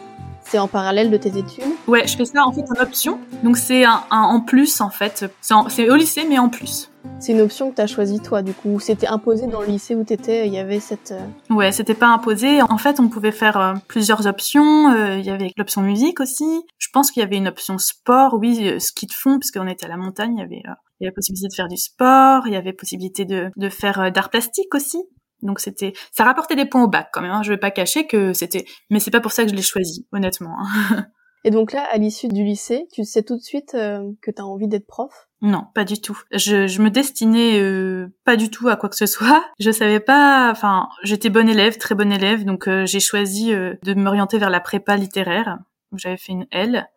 c'est 0.46 0.58
en 0.58 0.70
parallèle 0.70 1.12
de 1.12 1.18
tes 1.18 1.38
études? 1.38 1.66
Ouais, 1.86 2.08
je 2.08 2.16
fais 2.16 2.24
ça 2.24 2.46
en 2.46 2.54
fait 2.54 2.62
en 2.62 2.82
option. 2.82 3.20
Donc 3.44 3.58
c'est 3.58 3.84
un, 3.84 4.04
en 4.10 4.40
plus 4.40 4.80
en 4.80 4.90
fait. 4.90 5.26
C'est 5.42 5.90
au 5.90 5.96
lycée 5.96 6.26
mais 6.30 6.40
en 6.40 6.48
plus. 6.48 6.90
C'est 7.20 7.34
une 7.34 7.42
option 7.42 7.72
que 7.72 7.76
tu 7.76 7.82
as 7.82 7.88
choisie 7.88 8.22
toi 8.22 8.42
du 8.42 8.54
coup. 8.54 8.80
C'était 8.80 9.08
imposé 9.08 9.48
dans 9.48 9.60
le 9.60 9.68
lycée 9.68 9.96
où 9.96 10.06
tu 10.06 10.14
étais, 10.14 10.48
il 10.48 10.54
y 10.54 10.60
avait 10.60 10.80
cette... 10.80 11.12
Euh, 11.12 11.54
ouais, 11.54 11.74
c'était 11.74 11.94
pas 11.94 12.08
imposé. 12.08 12.62
En 12.62 12.78
fait, 12.78 13.02
on 13.02 13.10
pouvait 13.10 13.34
faire 13.34 13.60
euh, 13.60 13.74
plusieurs 13.90 14.26
options. 14.26 14.92
Euh, 14.92 15.18
il 15.18 15.26
y 15.26 15.30
avait 15.30 15.52
l'option 15.58 15.82
musique 15.82 16.22
aussi. 16.22 16.64
Je 16.78 16.88
pense 16.94 17.12
qu'il 17.12 17.20
y 17.20 17.26
avait 17.26 17.36
une 17.36 17.50
option 17.50 17.78
sport, 17.78 18.36
oui, 18.36 18.80
ski 18.80 19.08
de 19.08 19.14
fond, 19.14 19.40
puisqu'on 19.40 19.68
était 19.68 19.88
à 19.88 19.90
la 19.90 19.98
montagne, 19.98 20.36
il 20.38 20.40
y 20.40 20.44
avait... 20.44 20.62
il 21.02 21.04
y 21.04 21.08
avait 21.08 21.14
possibilité 21.14 21.50
de 21.50 21.54
faire 21.54 21.68
du 21.68 21.78
sport, 21.78 22.48
il 22.48 22.54
y 22.54 22.58
avait 22.58 22.72
possibilité 22.72 23.26
de, 23.26 23.50
de 23.58 23.70
faire 23.70 24.10
d'art 24.14 24.30
plastique 24.30 24.74
aussi. 24.74 25.04
Donc 25.44 25.60
c'était, 25.60 25.94
ça 26.12 26.24
rapportait 26.24 26.56
des 26.56 26.66
points 26.66 26.84
au 26.84 26.88
bac 26.88 27.10
quand 27.12 27.22
même. 27.22 27.32
Hein. 27.32 27.44
Je 27.44 27.52
vais 27.52 27.58
pas 27.58 27.72
cacher 27.72 28.08
que 28.08 28.34
c'était, 28.34 28.66
mais 28.90 29.00
c'est 29.00 29.12
pas 29.12 29.22
pour 29.22 29.32
ça 29.32 29.44
que 29.44 29.50
je 29.50 29.56
l'ai 29.56 29.62
choisi, 29.62 30.08
honnêtement. 30.12 30.56
Hein. 30.60 31.06
Et 31.46 31.52
donc 31.52 31.74
là, 31.74 31.86
à 31.92 31.98
l'issue 31.98 32.30
du 32.30 32.44
lycée, 32.44 32.88
tu 32.94 33.04
sais 33.04 33.22
tout 33.22 33.36
de 33.36 33.42
suite 33.42 33.76
euh, 33.76 34.12
que 34.22 34.32
tu 34.32 34.42
as 34.42 34.46
envie 34.46 34.70
d'être 34.70 34.88
prof? 34.88 35.28
Non, 35.42 35.66
pas 35.76 35.84
du 35.84 36.00
tout. 36.00 36.18
Je, 36.32 36.68
je 36.68 36.82
me 36.82 36.90
destinais 36.90 37.60
euh, 37.60 38.08
pas 38.24 38.38
du 38.38 38.50
tout 38.50 38.70
à 38.70 38.78
quoi 38.78 38.88
que 38.88 38.96
ce 38.96 39.06
soit. 39.06 39.44
Je 39.60 39.72
savais 39.72 40.00
pas. 40.00 40.50
Enfin, 40.50 40.88
j'étais 41.04 41.30
bonne 41.30 41.50
élève, 41.50 41.78
très 41.78 41.96
bonne 41.96 42.14
élève, 42.14 42.46
donc 42.46 42.70
euh, 42.70 42.86
j'ai 42.86 43.02
choisi 43.02 43.52
de 43.52 43.94
m'orienter 43.94 44.38
vers 44.38 44.50
la 44.50 44.62
prépa 44.62 44.96
littéraire. 44.96 45.60
J'avais 45.96 46.18
fait 46.18 46.32
une 46.32 46.48
L. 46.52 46.90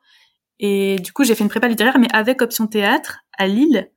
Et 0.60 0.96
du 1.00 1.12
coup, 1.12 1.24
j'ai 1.24 1.34
fait 1.34 1.42
une 1.42 1.50
prépa 1.50 1.66
littéraire, 1.66 1.98
mais 1.98 2.08
avec 2.12 2.40
option 2.40 2.68
théâtre 2.68 3.18
à 3.36 3.48
Lille. 3.48 3.90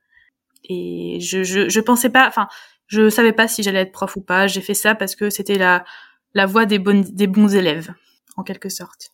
Et 0.63 1.19
je, 1.21 1.43
je, 1.43 1.69
je 1.69 1.79
pensais 1.79 2.09
pas. 2.09 2.27
Enfin, 2.27 2.47
je 2.89 3.09
savais 3.09 3.33
pas 3.33 3.47
si 3.47 3.63
j'allais 3.63 3.81
être 3.81 3.91
prof 3.91 4.15
ou 4.17 4.21
pas. 4.21 4.47
J'ai 4.47 4.61
fait 4.61 4.73
ça 4.73 4.95
parce 4.95 5.15
que 5.15 5.29
c'était 5.29 5.57
la, 5.57 5.85
la 6.33 6.45
voie 6.45 6.65
des, 6.65 6.79
bonnes, 6.79 7.03
des 7.03 7.27
bons 7.27 7.55
élèves, 7.55 7.93
en 8.35 8.43
quelque 8.43 8.69
sorte. 8.69 9.11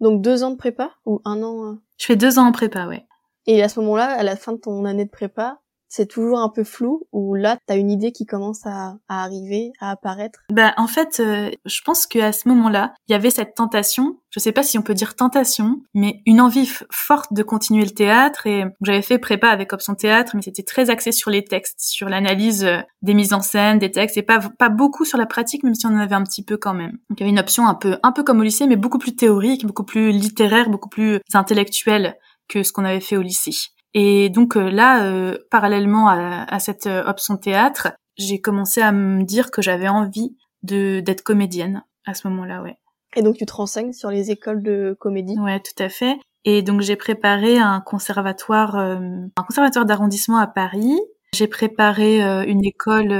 Donc 0.00 0.22
deux 0.22 0.42
ans 0.42 0.50
de 0.50 0.56
prépa 0.56 0.90
ou 1.04 1.20
un 1.24 1.42
an 1.42 1.64
euh? 1.66 1.74
Je 1.98 2.06
fais 2.06 2.16
deux 2.16 2.38
ans 2.38 2.46
en 2.46 2.52
prépa, 2.52 2.86
ouais. 2.86 3.06
Et 3.46 3.62
à 3.62 3.68
ce 3.68 3.80
moment-là, 3.80 4.06
à 4.06 4.22
la 4.22 4.34
fin 4.36 4.52
de 4.52 4.58
ton 4.58 4.84
année 4.86 5.04
de 5.04 5.10
prépa, 5.10 5.60
c'est 5.92 6.06
toujours 6.06 6.40
un 6.40 6.48
peu 6.48 6.64
flou 6.64 7.06
ou 7.12 7.34
là 7.34 7.58
t'as 7.66 7.76
une 7.76 7.90
idée 7.90 8.12
qui 8.12 8.24
commence 8.24 8.64
à, 8.64 8.96
arriver, 9.08 9.72
à 9.78 9.90
apparaître? 9.90 10.40
Ben 10.50 10.72
en 10.78 10.86
fait, 10.86 11.20
euh, 11.20 11.50
je 11.66 11.80
pense 11.82 12.06
qu'à 12.06 12.32
ce 12.32 12.48
moment-là, 12.48 12.94
il 13.08 13.12
y 13.12 13.14
avait 13.14 13.28
cette 13.28 13.54
tentation. 13.54 14.16
Je 14.30 14.40
sais 14.40 14.52
pas 14.52 14.62
si 14.62 14.78
on 14.78 14.82
peut 14.82 14.94
dire 14.94 15.14
tentation, 15.14 15.82
mais 15.92 16.22
une 16.24 16.40
envie 16.40 16.66
forte 16.90 17.34
de 17.34 17.42
continuer 17.42 17.84
le 17.84 17.90
théâtre. 17.90 18.46
Et 18.46 18.64
j'avais 18.80 19.02
fait 19.02 19.18
prépa 19.18 19.48
avec 19.48 19.74
option 19.74 19.94
théâtre, 19.94 20.32
mais 20.34 20.40
c'était 20.40 20.62
très 20.62 20.88
axé 20.88 21.12
sur 21.12 21.30
les 21.30 21.44
textes, 21.44 21.80
sur 21.80 22.08
l'analyse 22.08 22.64
euh, 22.64 22.78
des 23.02 23.12
mises 23.12 23.34
en 23.34 23.42
scène, 23.42 23.78
des 23.78 23.90
textes, 23.90 24.16
et 24.16 24.22
pas 24.22 24.40
pas 24.58 24.70
beaucoup 24.70 25.04
sur 25.04 25.18
la 25.18 25.26
pratique, 25.26 25.62
même 25.62 25.74
si 25.74 25.84
on 25.84 25.90
en 25.90 25.98
avait 25.98 26.14
un 26.14 26.24
petit 26.24 26.42
peu 26.42 26.56
quand 26.56 26.74
même. 26.74 26.92
Donc 27.10 27.18
il 27.18 27.20
y 27.20 27.22
avait 27.24 27.32
une 27.32 27.38
option 27.38 27.68
un 27.68 27.74
peu 27.74 27.98
un 28.02 28.12
peu 28.12 28.22
comme 28.22 28.40
au 28.40 28.44
lycée, 28.44 28.66
mais 28.66 28.76
beaucoup 28.76 28.98
plus 28.98 29.14
théorique, 29.14 29.66
beaucoup 29.66 29.84
plus 29.84 30.10
littéraire, 30.10 30.70
beaucoup 30.70 30.88
plus 30.88 31.20
intellectuelle 31.34 32.16
que 32.48 32.62
ce 32.62 32.72
qu'on 32.72 32.86
avait 32.86 33.00
fait 33.00 33.18
au 33.18 33.22
lycée. 33.22 33.52
Et 33.94 34.30
donc 34.30 34.56
euh, 34.56 34.70
là, 34.70 35.04
euh, 35.04 35.38
parallèlement 35.50 36.08
à, 36.08 36.58
cette 36.58 36.86
euh, 36.86 37.04
option 37.04 37.36
théâtre, 37.36 37.92
j'ai 38.16 38.40
commencé 38.40 38.80
à 38.80 38.92
me 38.92 39.22
dire 39.24 39.50
que 39.50 39.62
j'avais 39.62 39.88
envie 39.88 40.36
de 40.62 41.00
d'être 41.00 41.22
comédienne 41.22 41.84
à 42.06 42.14
ce 42.14 42.28
moment-là, 42.28 42.62
ouais. 42.62 42.78
Et 43.14 43.22
donc 43.22 43.36
tu 43.36 43.44
te 43.44 43.52
renseignes 43.52 43.92
sur 43.92 44.10
les 44.10 44.30
écoles 44.30 44.62
de 44.62 44.96
comédie? 44.98 45.38
Ouais, 45.38 45.60
tout 45.60 45.82
à 45.82 45.88
fait. 45.88 46.16
Et 46.44 46.62
donc 46.62 46.80
j'ai 46.80 46.96
préparé 46.96 47.58
un 47.58 47.80
conservatoire, 47.80 48.76
un 48.76 49.30
conservatoire 49.46 49.84
d'arrondissement 49.84 50.38
à 50.38 50.46
Paris. 50.46 50.98
J'ai 51.34 51.46
préparé 51.46 52.20
une 52.48 52.64
école, 52.64 53.12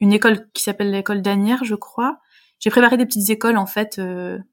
une 0.00 0.12
école 0.12 0.48
qui 0.52 0.62
s'appelle 0.62 0.92
l'école 0.92 1.20
d'Anières, 1.20 1.64
je 1.64 1.74
crois. 1.74 2.18
J'ai 2.60 2.70
préparé 2.70 2.96
des 2.96 3.04
petites 3.04 3.28
écoles 3.28 3.58
en 3.58 3.66
fait. 3.66 4.00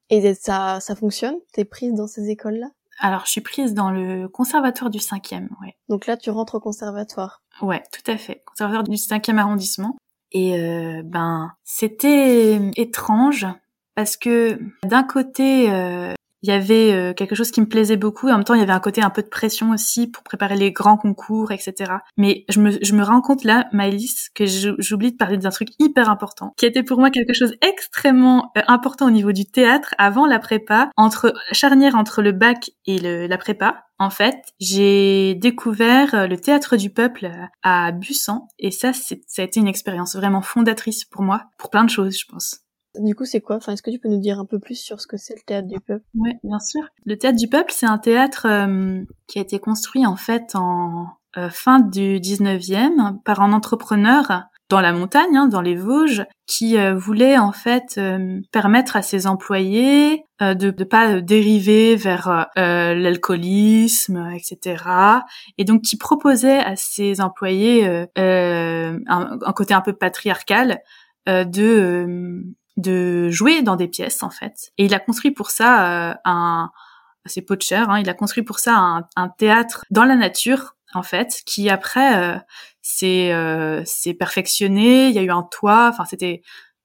Et 0.09 0.33
ça, 0.33 0.79
ça 0.79 0.95
fonctionne? 0.95 1.35
T'es 1.53 1.63
prise 1.63 1.93
dans 1.93 2.07
ces 2.07 2.29
écoles-là? 2.29 2.67
Alors, 2.99 3.25
je 3.25 3.31
suis 3.31 3.41
prise 3.41 3.73
dans 3.73 3.91
le 3.91 4.27
conservatoire 4.27 4.89
du 4.89 4.99
5e, 4.99 5.47
ouais. 5.61 5.77
Donc 5.87 6.05
là, 6.05 6.17
tu 6.17 6.29
rentres 6.29 6.55
au 6.55 6.59
conservatoire. 6.59 7.41
Ouais, 7.61 7.81
tout 7.91 8.11
à 8.11 8.17
fait. 8.17 8.43
Conservatoire 8.45 8.83
du 8.83 8.97
5e 8.97 9.37
arrondissement. 9.37 9.95
Et 10.31 10.59
euh, 10.59 11.01
ben, 11.03 11.53
c'était 11.63 12.59
étrange 12.75 13.47
parce 13.95 14.17
que 14.17 14.59
d'un 14.83 15.03
côté, 15.03 15.71
euh, 15.71 16.13
il 16.41 16.49
y 16.49 16.53
avait 16.53 16.93
euh, 16.93 17.13
quelque 17.13 17.35
chose 17.35 17.51
qui 17.51 17.61
me 17.61 17.67
plaisait 17.67 17.97
beaucoup 17.97 18.27
et 18.27 18.31
en 18.31 18.35
même 18.35 18.43
temps 18.43 18.53
il 18.53 18.59
y 18.59 18.63
avait 18.63 18.73
un 18.73 18.79
côté 18.79 19.01
un 19.01 19.09
peu 19.09 19.21
de 19.21 19.27
pression 19.27 19.71
aussi 19.71 20.07
pour 20.07 20.23
préparer 20.23 20.55
les 20.55 20.71
grands 20.71 20.97
concours 20.97 21.51
etc 21.51 21.93
mais 22.17 22.45
je 22.49 22.59
me, 22.59 22.71
je 22.81 22.93
me 22.93 23.03
rends 23.03 23.21
compte 23.21 23.43
là 23.43 23.67
Maëlys 23.71 24.29
que 24.33 24.45
j'oublie 24.45 25.11
de 25.11 25.17
parler 25.17 25.37
d'un 25.37 25.49
truc 25.49 25.69
hyper 25.79 26.09
important 26.09 26.53
qui 26.57 26.65
était 26.65 26.83
pour 26.83 26.99
moi 26.99 27.09
quelque 27.09 27.33
chose 27.33 27.53
extrêmement 27.61 28.51
euh, 28.57 28.61
important 28.67 29.07
au 29.07 29.11
niveau 29.11 29.31
du 29.31 29.45
théâtre 29.45 29.95
avant 29.97 30.25
la 30.25 30.39
prépa. 30.39 30.89
Entre 30.97 31.33
charnière 31.51 31.95
entre 31.95 32.21
le 32.21 32.31
bac 32.31 32.71
et 32.85 32.97
le, 32.97 33.27
la 33.27 33.37
prépa 33.37 33.85
en 34.01 34.09
fait, 34.09 34.37
j'ai 34.61 35.35
découvert 35.35 36.15
euh, 36.15 36.27
le 36.27 36.37
théâtre 36.37 36.77
du 36.77 36.89
peuple 36.89 37.29
à 37.63 37.91
Bussan. 37.91 38.47
Et 38.57 38.71
ça, 38.71 38.93
ça 38.93 39.15
a 39.41 39.41
été 39.41 39.59
une 39.59 39.67
expérience 39.67 40.15
vraiment 40.15 40.41
fondatrice 40.41 41.03
pour 41.03 41.21
moi, 41.21 41.43
pour 41.57 41.69
plein 41.69 41.83
de 41.83 41.89
choses, 41.89 42.17
je 42.17 42.25
pense. 42.25 42.61
Du 42.95 43.13
coup, 43.13 43.25
c'est 43.25 43.41
quoi? 43.41 43.57
Enfin, 43.57 43.73
est-ce 43.73 43.83
que 43.83 43.91
tu 43.91 43.99
peux 43.99 44.09
nous 44.09 44.19
dire 44.19 44.39
un 44.39 44.45
peu 44.45 44.59
plus 44.59 44.75
sur 44.75 44.99
ce 44.99 45.07
que 45.07 45.17
c'est 45.17 45.35
le 45.35 45.41
théâtre 45.45 45.67
du 45.67 45.79
peuple? 45.79 46.03
Oui, 46.15 46.31
bien 46.43 46.59
sûr. 46.59 46.81
Le 47.05 47.17
théâtre 47.17 47.37
du 47.37 47.47
peuple, 47.47 47.71
c'est 47.71 47.85
un 47.85 47.99
théâtre 47.99 48.47
euh, 48.49 49.03
qui 49.27 49.37
a 49.37 49.41
été 49.41 49.59
construit 49.59 50.05
en 50.07 50.15
fait 50.15 50.55
en 50.55 51.07
euh, 51.37 51.49
fin 51.51 51.79
du 51.79 52.19
19e 52.19 53.21
par 53.23 53.41
un 53.41 53.53
entrepreneur 53.53 54.45
dans 54.69 54.81
la 54.81 54.91
montagne, 54.91 55.35
hein, 55.35 55.47
dans 55.47 55.61
les 55.61 55.75
Vosges, 55.75 56.25
qui 56.47 56.77
euh, 56.77 56.95
voulait 56.95 57.37
en 57.37 57.51
fait 57.51 57.99
permettre 58.51 58.95
à 58.95 59.03
ses 59.03 59.27
employés 59.27 60.23
de 60.41 60.73
ne 60.77 60.83
pas 60.83 61.21
dériver 61.21 61.95
vers 61.95 62.47
l'alcoolisme, 62.55 64.31
etc. 64.35 64.83
Et 65.59 65.63
donc 65.63 65.83
qui 65.83 65.97
proposait 65.97 66.59
à 66.59 66.75
ses 66.75 67.21
employés 67.21 67.85
un, 68.15 68.99
un, 69.07 69.53
côté 69.53 69.73
un 69.73 69.81
peu 69.81 69.93
patriarcal 69.93 70.79
de 71.27 72.55
de 72.79 73.29
jouer 73.29 73.61
dans 73.61 73.75
des 73.75 73.87
pièces 73.87 74.23
en 74.23 74.29
fait. 74.29 74.71
Et 74.77 74.85
il 74.85 74.93
a 74.93 74.99
construit 74.99 75.31
pour 75.31 75.51
ça 75.51 76.11
euh, 76.11 76.13
un, 76.25 76.71
c'est 77.25 77.41
Pocher, 77.41 77.83
hein, 77.87 77.99
il 77.99 78.09
a 78.09 78.13
construit 78.13 78.43
pour 78.43 78.59
ça 78.59 78.75
un, 78.75 79.07
un, 79.15 79.29
théâtre 79.29 79.85
dans 79.91 80.05
la 80.05 80.15
nature 80.15 80.75
en 80.93 81.03
fait, 81.03 81.43
qui 81.45 81.69
après 81.69 82.17
euh, 82.17 82.39
s'est 82.81 83.31
euh, 83.31 83.83
perfectionné. 84.17 85.07
Il 85.07 85.13
y 85.13 85.19
a 85.19 85.23
eu 85.23 85.31
un 85.31 85.43
toit, 85.43 85.89
enfin 85.89 86.05
c'était 86.05 86.41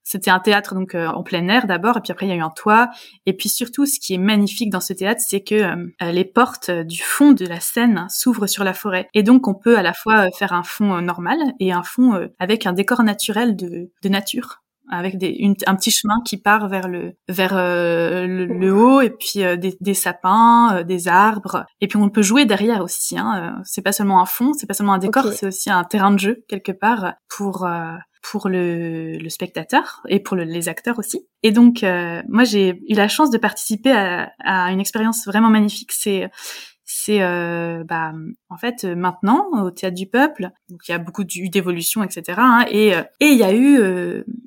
c'était 0.06 0.30
un 0.30 0.38
théâtre 0.38 0.74
donc 0.74 0.94
euh, 0.94 1.06
en 1.06 1.22
plein 1.22 1.48
air 1.48 1.66
d'abord, 1.66 1.96
et 1.96 2.00
puis 2.02 2.12
après 2.12 2.26
il 2.26 2.28
y 2.28 2.32
a 2.32 2.36
eu 2.36 2.42
un 2.42 2.50
toit. 2.50 2.90
Et 3.24 3.32
puis 3.32 3.48
surtout, 3.48 3.86
ce 3.86 3.98
qui 3.98 4.14
est 4.14 4.18
magnifique 4.18 4.68
dans 4.68 4.80
ce 4.80 4.92
théâtre, 4.92 5.22
c'est 5.26 5.42
que 5.42 5.54
euh, 5.54 6.12
les 6.12 6.26
portes 6.26 6.70
du 6.70 7.00
fond 7.00 7.32
de 7.32 7.46
la 7.46 7.60
scène 7.60 8.06
s'ouvrent 8.10 8.46
sur 8.46 8.64
la 8.64 8.74
forêt, 8.74 9.08
et 9.14 9.22
donc 9.22 9.48
on 9.48 9.54
peut 9.54 9.78
à 9.78 9.82
la 9.82 9.94
fois 9.94 10.30
faire 10.32 10.52
un 10.52 10.62
fond 10.64 11.00
normal 11.00 11.38
et 11.60 11.72
un 11.72 11.82
fond 11.82 12.28
avec 12.38 12.66
un 12.66 12.74
décor 12.74 13.02
naturel 13.02 13.56
de, 13.56 13.90
de 14.02 14.08
nature 14.08 14.63
avec 14.90 15.18
des, 15.18 15.28
une, 15.28 15.54
un 15.66 15.74
petit 15.76 15.90
chemin 15.90 16.20
qui 16.24 16.36
part 16.36 16.68
vers 16.68 16.88
le 16.88 17.14
vers 17.28 17.56
euh, 17.56 18.26
le, 18.26 18.72
haut 18.72 19.00
et 19.00 19.10
puis 19.10 19.42
euh, 19.42 19.56
des, 19.56 19.76
des, 19.80 19.94
sapins, 19.94 20.76
euh, 20.76 20.82
des 20.84 21.08
arbres 21.08 21.64
et 21.80 21.88
puis 21.88 21.96
on 21.96 22.08
peut 22.10 22.22
jouer 22.22 22.44
derrière 22.44 22.82
aussi. 22.82 23.18
Hein, 23.18 23.60
c'est 23.64 23.82
pas 23.82 23.92
seulement 23.92 24.20
un 24.20 24.26
fond, 24.26 24.52
c'est 24.52 24.66
pas 24.66 24.74
seulement 24.74 24.94
un 24.94 24.98
décor, 24.98 25.32
c'est 25.32 25.46
aussi 25.46 25.70
un 25.70 25.84
terrain 25.84 26.10
de 26.10 26.18
jeu 26.18 26.44
quelque 26.48 26.72
part 26.72 27.14
pour 27.28 27.66
pour 28.22 28.48
le, 28.48 29.18
le, 29.18 29.28
spectateur 29.28 30.02
et 30.08 30.18
pour 30.18 30.34
le, 30.34 30.44
les 30.44 30.70
acteurs 30.70 30.98
aussi. 30.98 31.26
Et 31.42 31.52
donc 31.52 31.84
moi 32.28 32.44
j'ai 32.44 32.80
eu 32.88 32.94
la 32.94 33.08
chance 33.08 33.30
de 33.30 33.38
participer 33.38 33.92
à, 33.92 34.32
à 34.44 34.70
une 34.70 34.80
expérience 34.80 35.26
vraiment 35.26 35.50
magnifique. 35.50 35.92
C'est 35.92 36.30
c'est 37.04 37.22
euh, 37.22 37.84
bah 37.84 38.12
en 38.48 38.56
fait 38.56 38.84
maintenant 38.84 39.46
au 39.62 39.70
théâtre 39.70 39.94
du 39.94 40.06
peuple 40.06 40.50
donc 40.70 40.80
il 40.88 40.92
y 40.92 40.94
a 40.94 40.98
beaucoup 40.98 41.24
d'évolution 41.24 42.02
etc 42.02 42.38
hein, 42.38 42.64
et 42.70 42.92
et 43.20 43.26
il 43.26 43.36
y 43.36 43.42
a 43.42 43.52
eu 43.52 43.78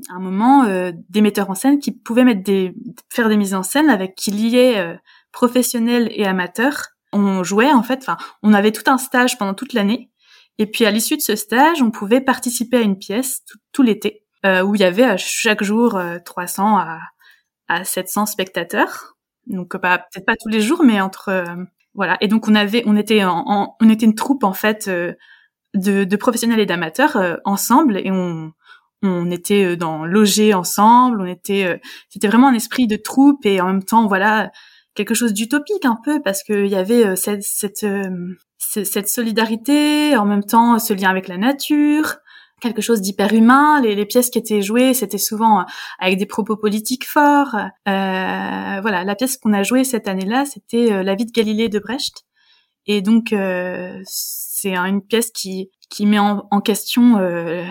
un 0.10 0.20
moment 0.20 0.66
des 0.92 1.22
metteurs 1.22 1.52
en 1.52 1.56
scène 1.56 1.80
qui 1.80 1.92
pouvaient 1.92 2.24
mettre 2.24 2.44
des 2.44 2.74
faire 3.10 3.30
des 3.30 3.38
mises 3.38 3.54
en 3.54 3.62
scène 3.62 3.90
avec 3.90 4.16
qui 4.16 4.32
liaient 4.32 4.98
professionnels 5.32 6.10
et 6.12 6.26
amateurs. 6.26 6.88
On 7.14 7.44
jouait 7.44 7.72
en 7.72 7.84
fait 7.84 8.00
enfin 8.00 8.18
on 8.42 8.54
avait 8.54 8.72
tout 8.72 8.90
un 8.90 8.98
stage 8.98 9.38
pendant 9.38 9.54
toute 9.54 9.74
l'année 9.74 10.10
et 10.58 10.66
puis 10.66 10.86
à 10.86 10.92
l'issue 10.92 11.18
de 11.18 11.22
ce 11.22 11.36
stage 11.36 11.82
on 11.84 11.92
pouvait 11.92 12.22
participer 12.22 12.78
à 12.78 12.82
une 12.82 12.98
pièce 12.98 13.44
tout, 13.72 13.84
l'été 13.84 14.26
où 14.44 14.74
il 14.76 14.82
y 14.82 14.84
avait 14.84 15.16
chaque 15.18 15.64
jour 15.64 16.00
300 16.26 16.78
à 16.78 17.00
à 17.68 17.84
700 17.84 18.26
spectateurs. 18.26 19.16
Donc 19.46 19.78
pas 19.78 20.00
peut-être 20.00 20.26
pas 20.26 20.36
tous 20.38 20.50
les 20.50 20.62
jours 20.62 20.84
mais 20.84 21.02
entre 21.02 21.68
voilà. 21.98 22.16
Et 22.22 22.28
donc 22.28 22.48
on 22.48 22.56
avait, 22.56 22.84
on 22.86 22.96
était 22.96 23.24
en, 23.26 23.76
on 23.82 23.90
était 23.90 24.06
une 24.06 24.16
troupe 24.16 24.44
en 24.44 24.54
fait 24.54 24.88
euh, 24.88 25.14
de, 25.74 26.04
de, 26.06 26.16
professionnels 26.16 26.60
et 26.60 26.66
d'amateurs 26.66 27.18
euh, 27.18 27.36
ensemble 27.44 27.98
et 27.98 28.12
on 28.12 28.54
on 29.04 29.30
était 29.30 29.64
euh, 29.66 29.76
dans 29.76 30.06
logés 30.06 30.54
ensemble. 30.54 31.22
On 31.22 31.26
était, 31.26 31.82
c'était 32.10 32.28
vraiment 32.28 32.48
un 32.48 32.54
esprit 32.54 32.88
de 32.88 32.96
troupe 32.96 33.46
et 33.46 33.60
en 33.60 33.66
même 33.66 33.84
temps 33.84 34.08
voilà 34.08 34.52
quelque 34.94 35.16
chose 35.16 35.34
d'utopique 35.34 35.86
un 35.86 35.98
peu 36.04 36.22
parce 36.22 36.44
qu'il 36.44 36.68
y 36.68 36.76
avait 36.76 37.16
cette 37.16 37.44
cette, 37.44 37.86
cette 38.60 39.10
solidarité 39.10 40.16
en 40.18 40.26
même 40.26 40.44
temps 40.44 40.80
ce 40.80 40.94
lien 40.94 41.10
avec 41.10 41.28
la 41.28 41.38
nature 41.38 42.18
quelque 42.62 42.82
chose 42.82 43.02
d'hyper 43.02 43.34
humain. 43.34 43.82
Les, 43.82 43.96
les, 43.96 44.06
pièces 44.06 44.30
qui 44.30 44.40
étaient 44.40 44.62
jouées, 44.62 44.94
c'était 44.94 45.18
souvent 45.18 45.66
avec 46.00 46.18
des 46.18 46.26
propos 46.26 46.58
politiques 46.58 47.08
forts. 47.08 47.56
Euh, 47.56 48.82
voilà, 48.82 49.04
la 49.04 49.16
pièce 49.16 49.38
qu'on 49.38 49.54
a 49.54 49.64
jouée 49.64 49.84
cette 49.84 50.08
année-là, 50.08 50.46
c'était 50.46 50.92
euh, 50.92 51.04
La 51.04 51.16
vie 51.16 51.26
de 51.26 51.32
Galilée 51.32 51.70
de 51.70 51.80
Brecht. 51.80 52.26
Et 52.88 53.02
donc, 53.02 53.34
euh, 53.34 54.02
c'est 54.06 54.76
une 54.76 55.02
pièce 55.02 55.32
qui, 55.32 55.70
qui 55.90 56.06
met 56.06 56.20
en, 56.20 56.48
en 56.50 56.62
question 56.62 57.18
euh, 57.18 57.66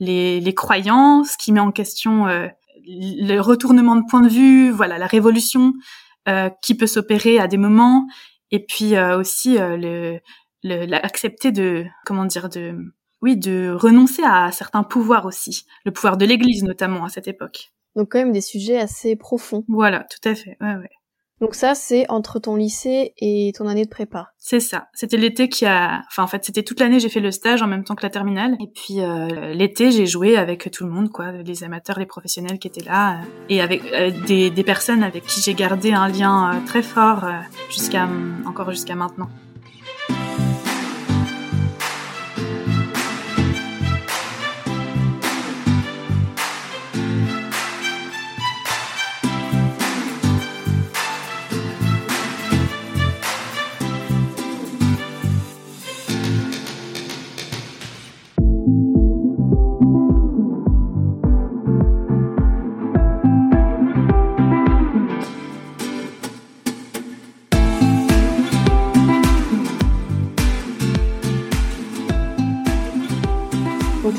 les, 0.00 0.40
les, 0.40 0.54
croyances, 0.54 1.36
qui 1.36 1.52
met 1.52 1.60
en 1.60 1.70
question 1.70 2.26
euh, 2.26 2.48
le 2.86 3.38
retournement 3.40 3.96
de 3.96 4.04
point 4.08 4.22
de 4.22 4.28
vue, 4.28 4.70
voilà, 4.70 4.98
la 4.98 5.06
révolution 5.06 5.74
qui 6.62 6.76
peut 6.76 6.86
s'opérer 6.86 7.40
à 7.40 7.48
des 7.48 7.56
moments, 7.56 8.06
et 8.52 8.64
puis 8.64 8.96
aussi 8.96 9.56
le, 9.58 10.20
le, 10.62 10.94
accepter 10.94 11.50
de, 11.50 11.86
comment 12.06 12.24
dire, 12.24 12.48
de 12.48 12.76
oui, 13.22 13.36
de 13.36 13.74
renoncer 13.76 14.22
à 14.24 14.50
certains 14.52 14.82
pouvoirs 14.82 15.26
aussi, 15.26 15.66
le 15.84 15.92
pouvoir 15.92 16.16
de 16.16 16.24
l'Église 16.24 16.64
notamment 16.64 17.04
à 17.04 17.08
cette 17.08 17.28
époque. 17.28 17.72
Donc 17.96 18.12
quand 18.12 18.18
même 18.18 18.32
des 18.32 18.40
sujets 18.40 18.78
assez 18.78 19.16
profonds. 19.16 19.64
Voilà, 19.68 20.04
tout 20.04 20.28
à 20.28 20.34
fait. 20.34 20.56
Ouais, 20.60 20.76
ouais. 20.76 20.90
Donc 21.40 21.54
ça, 21.54 21.74
c'est 21.74 22.04
entre 22.10 22.38
ton 22.38 22.54
lycée 22.54 23.14
et 23.16 23.52
ton 23.56 23.66
année 23.66 23.84
de 23.84 23.88
prépa. 23.88 24.28
C'est 24.36 24.60
ça. 24.60 24.88
C'était 24.92 25.16
l'été 25.16 25.48
qui 25.48 25.64
a, 25.64 26.02
enfin 26.06 26.22
en 26.22 26.26
fait, 26.26 26.44
c'était 26.44 26.62
toute 26.62 26.80
l'année. 26.80 27.00
J'ai 27.00 27.08
fait 27.08 27.20
le 27.20 27.30
stage 27.30 27.62
en 27.62 27.66
même 27.66 27.82
temps 27.82 27.94
que 27.94 28.02
la 28.02 28.10
terminale. 28.10 28.56
Et 28.60 28.66
puis 28.66 29.00
euh, 29.00 29.54
l'été, 29.54 29.90
j'ai 29.90 30.04
joué 30.04 30.36
avec 30.36 30.70
tout 30.70 30.84
le 30.84 30.90
monde, 30.90 31.10
quoi, 31.10 31.32
les 31.32 31.64
amateurs, 31.64 31.98
les 31.98 32.04
professionnels 32.04 32.58
qui 32.58 32.68
étaient 32.68 32.84
là, 32.84 33.14
euh, 33.14 33.24
et 33.48 33.62
avec 33.62 33.82
euh, 33.92 34.10
des, 34.26 34.50
des, 34.50 34.64
personnes 34.64 35.02
avec 35.02 35.24
qui 35.24 35.40
j'ai 35.40 35.54
gardé 35.54 35.92
un 35.92 36.08
lien 36.08 36.60
très 36.66 36.82
fort 36.82 37.26
jusqu'à 37.70 38.06
encore 38.44 38.70
jusqu'à 38.70 38.94
maintenant. 38.94 39.30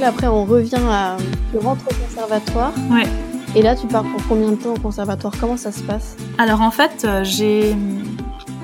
Après, 0.04 0.28
on 0.28 0.46
revient 0.46 0.76
à. 0.78 1.18
Tu 1.52 1.58
rentres 1.58 1.86
au 1.90 2.06
conservatoire. 2.06 2.74
Ouais. 2.90 3.08
Et 3.56 3.62
là, 3.62 3.76
tu 3.76 3.88
pars 3.88 4.04
pour 4.04 4.26
combien 4.28 4.50
de 4.52 4.56
temps 4.56 4.74
au 4.74 4.80
conservatoire? 4.80 5.34
Comment 5.40 5.58
ça 5.58 5.72
se 5.72 5.84
passe? 5.84 6.16
Alors, 6.38 6.62
en 6.62 6.72
fait, 6.72 7.06
euh, 7.06 7.24
j'ai. 7.24 7.76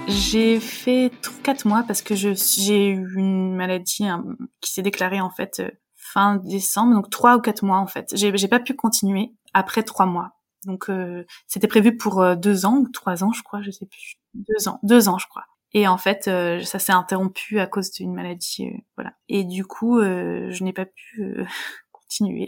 J'ai 0.07 0.61
fait 0.61 1.11
4 1.43 1.65
mois 1.65 1.83
parce 1.85 2.01
que 2.01 2.15
j'ai 2.15 2.87
eu 2.87 3.15
une 3.17 3.53
maladie 3.53 4.07
hein, 4.07 4.23
qui 4.61 4.71
s'est 4.71 4.81
déclarée 4.81 5.19
en 5.19 5.29
fait 5.29 5.59
euh, 5.59 5.69
fin 5.95 6.37
décembre, 6.37 6.93
donc 6.95 7.09
3 7.09 7.35
ou 7.35 7.41
4 7.41 7.65
mois 7.65 7.79
en 7.79 7.87
fait. 7.87 8.13
J'ai 8.15 8.47
pas 8.47 8.61
pu 8.61 8.73
continuer 8.73 9.33
après 9.53 9.83
3 9.83 10.05
mois. 10.05 10.31
Donc 10.65 10.89
euh, 10.89 11.25
c'était 11.47 11.67
prévu 11.67 11.97
pour 11.97 12.37
2 12.37 12.65
ans 12.65 12.77
ou 12.77 12.87
3 12.87 13.25
ans 13.25 13.33
je 13.33 13.43
crois, 13.43 13.61
je 13.61 13.69
sais 13.69 13.85
plus. 13.85 14.15
2 14.33 14.69
ans, 14.69 14.79
2 14.83 15.09
ans 15.09 15.17
je 15.17 15.27
crois. 15.27 15.43
Et 15.77 15.87
en 15.87 15.99
fait, 15.99 16.27
euh, 16.27 16.63
ça 16.63 16.79
s'est 16.79 16.91
interrompu 16.91 17.59
à 17.59 17.67
cause 17.67 17.91
d'une 17.91 18.11
maladie, 18.11 18.65
euh, 18.65 18.77
voilà. 18.95 19.11
Et 19.29 19.43
du 19.43 19.63
coup, 19.63 19.99
euh, 19.99 20.49
je 20.49 20.63
n'ai 20.63 20.73
pas 20.73 20.87
pu 20.87 21.45
continuer. 21.91 22.47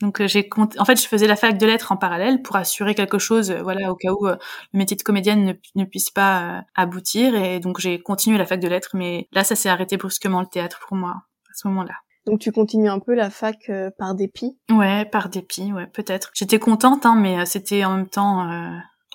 Donc 0.00 0.24
j'ai 0.24 0.48
en 0.56 0.84
fait 0.84 0.96
je 0.96 1.06
faisais 1.06 1.26
la 1.26 1.36
fac 1.36 1.58
de 1.58 1.66
lettres 1.66 1.92
en 1.92 1.96
parallèle 1.98 2.40
pour 2.40 2.56
assurer 2.56 2.94
quelque 2.94 3.18
chose 3.18 3.52
voilà 3.52 3.90
au 3.90 3.94
cas 3.96 4.12
où 4.12 4.24
le 4.24 4.38
métier 4.72 4.96
de 4.96 5.02
comédienne 5.02 5.44
ne, 5.44 5.52
ne 5.74 5.84
puisse 5.84 6.08
pas 6.08 6.64
aboutir 6.74 7.34
et 7.34 7.60
donc 7.60 7.80
j'ai 7.80 8.00
continué 8.00 8.38
la 8.38 8.46
fac 8.46 8.60
de 8.60 8.68
lettres 8.68 8.92
mais 8.94 9.28
là 9.30 9.44
ça 9.44 9.56
s'est 9.56 9.68
arrêté 9.68 9.98
brusquement 9.98 10.40
le 10.40 10.46
théâtre 10.46 10.80
pour 10.88 10.96
moi 10.96 11.10
à 11.10 11.52
ce 11.54 11.68
moment-là. 11.68 11.96
Donc 12.24 12.40
tu 12.40 12.50
continues 12.50 12.88
un 12.88 12.98
peu 12.98 13.12
la 13.12 13.28
fac 13.28 13.70
par 13.98 14.14
dépit? 14.14 14.58
Ouais, 14.70 15.04
par 15.04 15.28
dépit, 15.28 15.70
ouais, 15.74 15.86
peut-être. 15.86 16.30
J'étais 16.32 16.58
contente 16.58 17.04
hein 17.04 17.16
mais 17.20 17.44
c'était 17.44 17.84
en 17.84 17.96
même 17.96 18.08
temps 18.08 18.48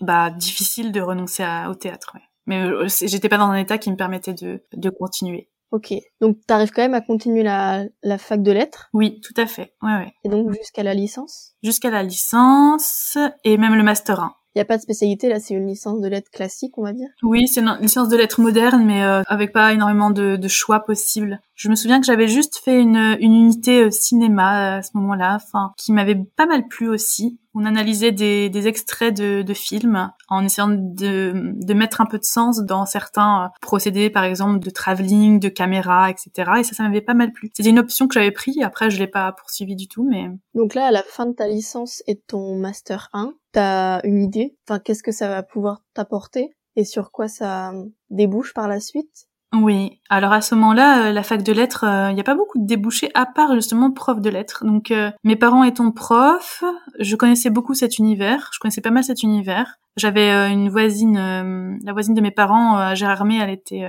bah 0.02 0.30
difficile 0.30 0.92
de 0.92 1.02
renoncer 1.02 1.42
à, 1.42 1.72
au 1.72 1.74
théâtre, 1.74 2.12
ouais. 2.14 2.22
Mais 2.46 2.64
euh, 2.64 2.88
j'étais 2.88 3.30
pas 3.30 3.38
dans 3.38 3.46
un 3.46 3.58
état 3.58 3.78
qui 3.78 3.92
me 3.92 3.96
permettait 3.96 4.34
de, 4.34 4.64
de 4.74 4.90
continuer. 4.90 5.50
Ok, 5.72 5.94
donc 6.22 6.38
tu 6.48 6.54
arrives 6.54 6.72
quand 6.72 6.84
même 6.84 6.94
à 6.94 7.02
continuer 7.02 7.44
la, 7.44 7.84
la 8.04 8.18
fac 8.18 8.42
de 8.42 8.52
lettres? 8.52 8.90
Oui, 8.94 9.20
tout 9.20 9.34
à 9.36 9.46
fait. 9.46 9.74
Ouais, 9.82 9.96
ouais. 9.96 10.14
Et 10.24 10.30
donc 10.30 10.54
jusqu'à 10.54 10.84
la 10.84 10.94
licence? 10.94 11.54
Jusqu'à 11.64 11.90
la 11.90 12.04
licence 12.04 13.18
et 13.44 13.58
même 13.58 13.76
le 13.76 13.84
master 13.84 14.20
1. 14.22 14.36
Il 14.56 14.60
n'y 14.60 14.62
a 14.62 14.66
pas 14.66 14.78
de 14.78 14.82
spécialité, 14.82 15.28
là, 15.28 15.42
c'est 15.42 15.54
une 15.54 15.68
licence 15.68 16.00
de 16.00 16.08
lettres 16.08 16.32
classique, 16.32 16.78
on 16.78 16.84
va 16.84 16.94
dire? 16.94 17.10
Oui, 17.24 17.46
c'est 17.46 17.60
une 17.60 17.78
licence 17.82 18.08
de 18.08 18.16
lettres 18.16 18.40
moderne, 18.40 18.86
mais 18.86 19.04
euh, 19.04 19.22
avec 19.28 19.52
pas 19.52 19.74
énormément 19.74 20.12
de, 20.12 20.38
de, 20.38 20.48
choix 20.48 20.80
possibles. 20.80 21.42
Je 21.56 21.70
me 21.70 21.76
souviens 21.76 22.02
que 22.02 22.06
j'avais 22.06 22.28
juste 22.28 22.58
fait 22.58 22.82
une, 22.82 23.18
une 23.20 23.34
unité 23.34 23.84
euh, 23.84 23.92
cinéma 23.92 24.76
à 24.76 24.82
ce 24.84 24.92
moment-là, 24.96 25.38
enfin, 25.42 25.72
qui 25.78 25.94
m'avait 25.94 26.22
pas 26.36 26.46
mal 26.46 26.68
plu 26.68 26.90
aussi. 26.90 27.40
On 27.54 27.64
analysait 27.64 28.12
des, 28.12 28.50
des 28.50 28.68
extraits 28.68 29.16
de, 29.16 29.42
de, 29.42 29.54
films 29.54 30.12
en 30.28 30.44
essayant 30.44 30.68
de, 30.68 31.54
de, 31.56 31.74
mettre 31.74 32.02
un 32.02 32.06
peu 32.06 32.18
de 32.18 32.26
sens 32.26 32.60
dans 32.60 32.86
certains 32.86 33.46
euh, 33.46 33.48
procédés, 33.62 34.10
par 34.10 34.26
exemple, 34.26 34.60
de 34.60 34.70
travelling, 34.70 35.40
de 35.40 35.48
caméra, 35.48 36.10
etc. 36.10 36.52
Et 36.60 36.64
ça, 36.66 36.76
ça 36.76 36.84
m'avait 36.84 37.00
pas 37.00 37.14
mal 37.14 37.32
plu. 37.32 37.50
C'était 37.54 37.70
une 37.70 37.80
option 37.80 38.10
que 38.10 38.16
j'avais 38.16 38.32
pris. 38.32 38.62
Après, 38.62 38.90
je 38.90 39.00
l'ai 39.00 39.08
pas 39.08 39.32
poursuivi 39.32 39.78
du 39.78 39.88
tout, 39.88 40.06
mais... 40.06 40.30
Donc 40.56 40.76
là, 40.76 40.88
à 40.88 40.92
la 40.92 41.04
fin 41.04 41.26
de 41.26 41.34
ta 41.34 41.48
licence 41.48 42.04
et 42.06 42.16
de 42.16 42.24
ton 42.28 42.58
master 42.58 43.08
1, 43.14 43.34
t'as 43.54 44.02
une 44.04 44.22
idée? 44.22 44.58
Enfin, 44.68 44.80
qu'est-ce 44.80 45.04
que 45.04 45.14
ça 45.14 45.30
va 45.30 45.42
pouvoir 45.42 45.82
t'apporter? 45.94 46.50
Et 46.76 46.84
sur 46.84 47.12
quoi 47.12 47.30
ça 47.30 47.72
débouche 48.10 48.54
par 48.54 48.68
la 48.68 48.82
suite? 48.82 49.30
Oui, 49.62 50.00
alors 50.10 50.34
à 50.34 50.42
ce 50.42 50.56
moment-là, 50.56 51.08
euh, 51.08 51.12
la 51.12 51.24
fac 51.24 51.44
de 51.44 51.52
lettres, 51.52 51.84
il 51.84 52.12
euh, 52.12 52.14
n'y 52.14 52.20
a 52.20 52.24
pas 52.24 52.36
beaucoup 52.36 52.60
de 52.60 52.66
débouchés 52.66 53.10
à 53.14 53.26
part 53.26 53.54
justement 53.56 53.92
prof 53.92 54.20
de 54.20 54.30
lettres. 54.30 54.66
Donc 54.66 54.92
euh, 54.92 55.12
mes 55.24 55.36
parents 55.36 55.64
étant 55.64 55.92
profs, 55.92 56.64
je 57.00 57.16
connaissais 57.16 57.50
beaucoup 57.50 57.74
cet 57.74 57.98
univers, 57.98 58.50
je 58.54 58.60
connaissais 58.60 58.82
pas 58.82 58.92
mal 58.92 59.04
cet 59.04 59.24
univers. 59.24 59.78
J'avais 59.98 60.52
une 60.52 60.70
voisine, 60.70 61.80
la 61.84 61.94
voisine 61.94 62.14
de 62.14 62.22
mes 62.22 62.32
parents, 62.32 62.76
à 62.78 62.96
Gérardmer, 62.96 63.38
elle 63.38 63.50
était, 63.50 63.88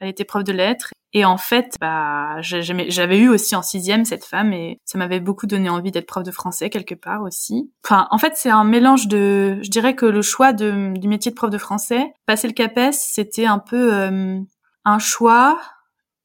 elle 0.00 0.08
était 0.08 0.24
prof 0.24 0.44
de 0.44 0.52
lettres 0.52 0.92
et 1.14 1.24
en 1.26 1.36
fait, 1.36 1.76
bah, 1.80 2.40
j'avais 2.40 3.18
eu 3.18 3.28
aussi 3.28 3.54
en 3.54 3.62
sixième 3.62 4.04
cette 4.04 4.24
femme 4.24 4.52
et 4.52 4.80
ça 4.84 4.96
m'avait 4.96 5.20
beaucoup 5.20 5.46
donné 5.46 5.68
envie 5.68 5.90
d'être 5.90 6.06
prof 6.06 6.22
de 6.22 6.30
français 6.30 6.70
quelque 6.70 6.94
part 6.94 7.22
aussi. 7.22 7.70
Enfin, 7.84 8.06
en 8.10 8.18
fait, 8.18 8.32
c'est 8.36 8.50
un 8.50 8.64
mélange 8.64 9.08
de, 9.08 9.58
je 9.62 9.70
dirais 9.70 9.94
que 9.94 10.06
le 10.06 10.22
choix 10.22 10.54
du 10.54 10.72
métier 11.06 11.30
de 11.30 11.36
prof 11.36 11.50
de 11.50 11.58
français, 11.58 12.14
passer 12.24 12.48
le 12.48 12.54
CAPES, 12.54 12.92
c'était 12.92 13.44
un 13.44 13.58
peu 13.58 13.94
euh, 13.94 14.40
un 14.84 14.98
choix 14.98 15.60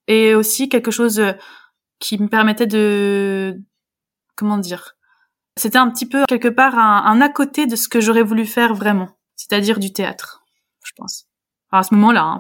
et 0.08 0.36
aussi 0.36 0.70
quelque 0.70 0.92
chose 0.92 1.20
euh, 1.20 1.34
qui 2.00 2.18
me 2.22 2.28
permettait 2.28 2.68
de, 2.68 3.60
comment 4.36 4.58
dire, 4.58 4.96
c'était 5.58 5.78
un 5.78 5.90
petit 5.90 6.08
peu 6.08 6.26
quelque 6.28 6.48
part 6.48 6.78
un, 6.78 7.04
un 7.06 7.22
à 7.22 7.30
côté 7.30 7.66
de 7.66 7.76
ce 7.76 7.90
que 7.90 8.00
j'aurais 8.00 8.24
voulu 8.24 8.46
faire 8.46 8.74
vraiment, 8.74 9.10
c'est-à-dire 9.36 9.80
du 9.80 9.92
théâtre, 9.92 10.44
je 10.84 10.92
pense. 10.96 11.26
Alors 11.72 11.82
à 11.82 11.84
ce 11.84 11.94
moment-là. 11.96 12.24
Hein. 12.24 12.38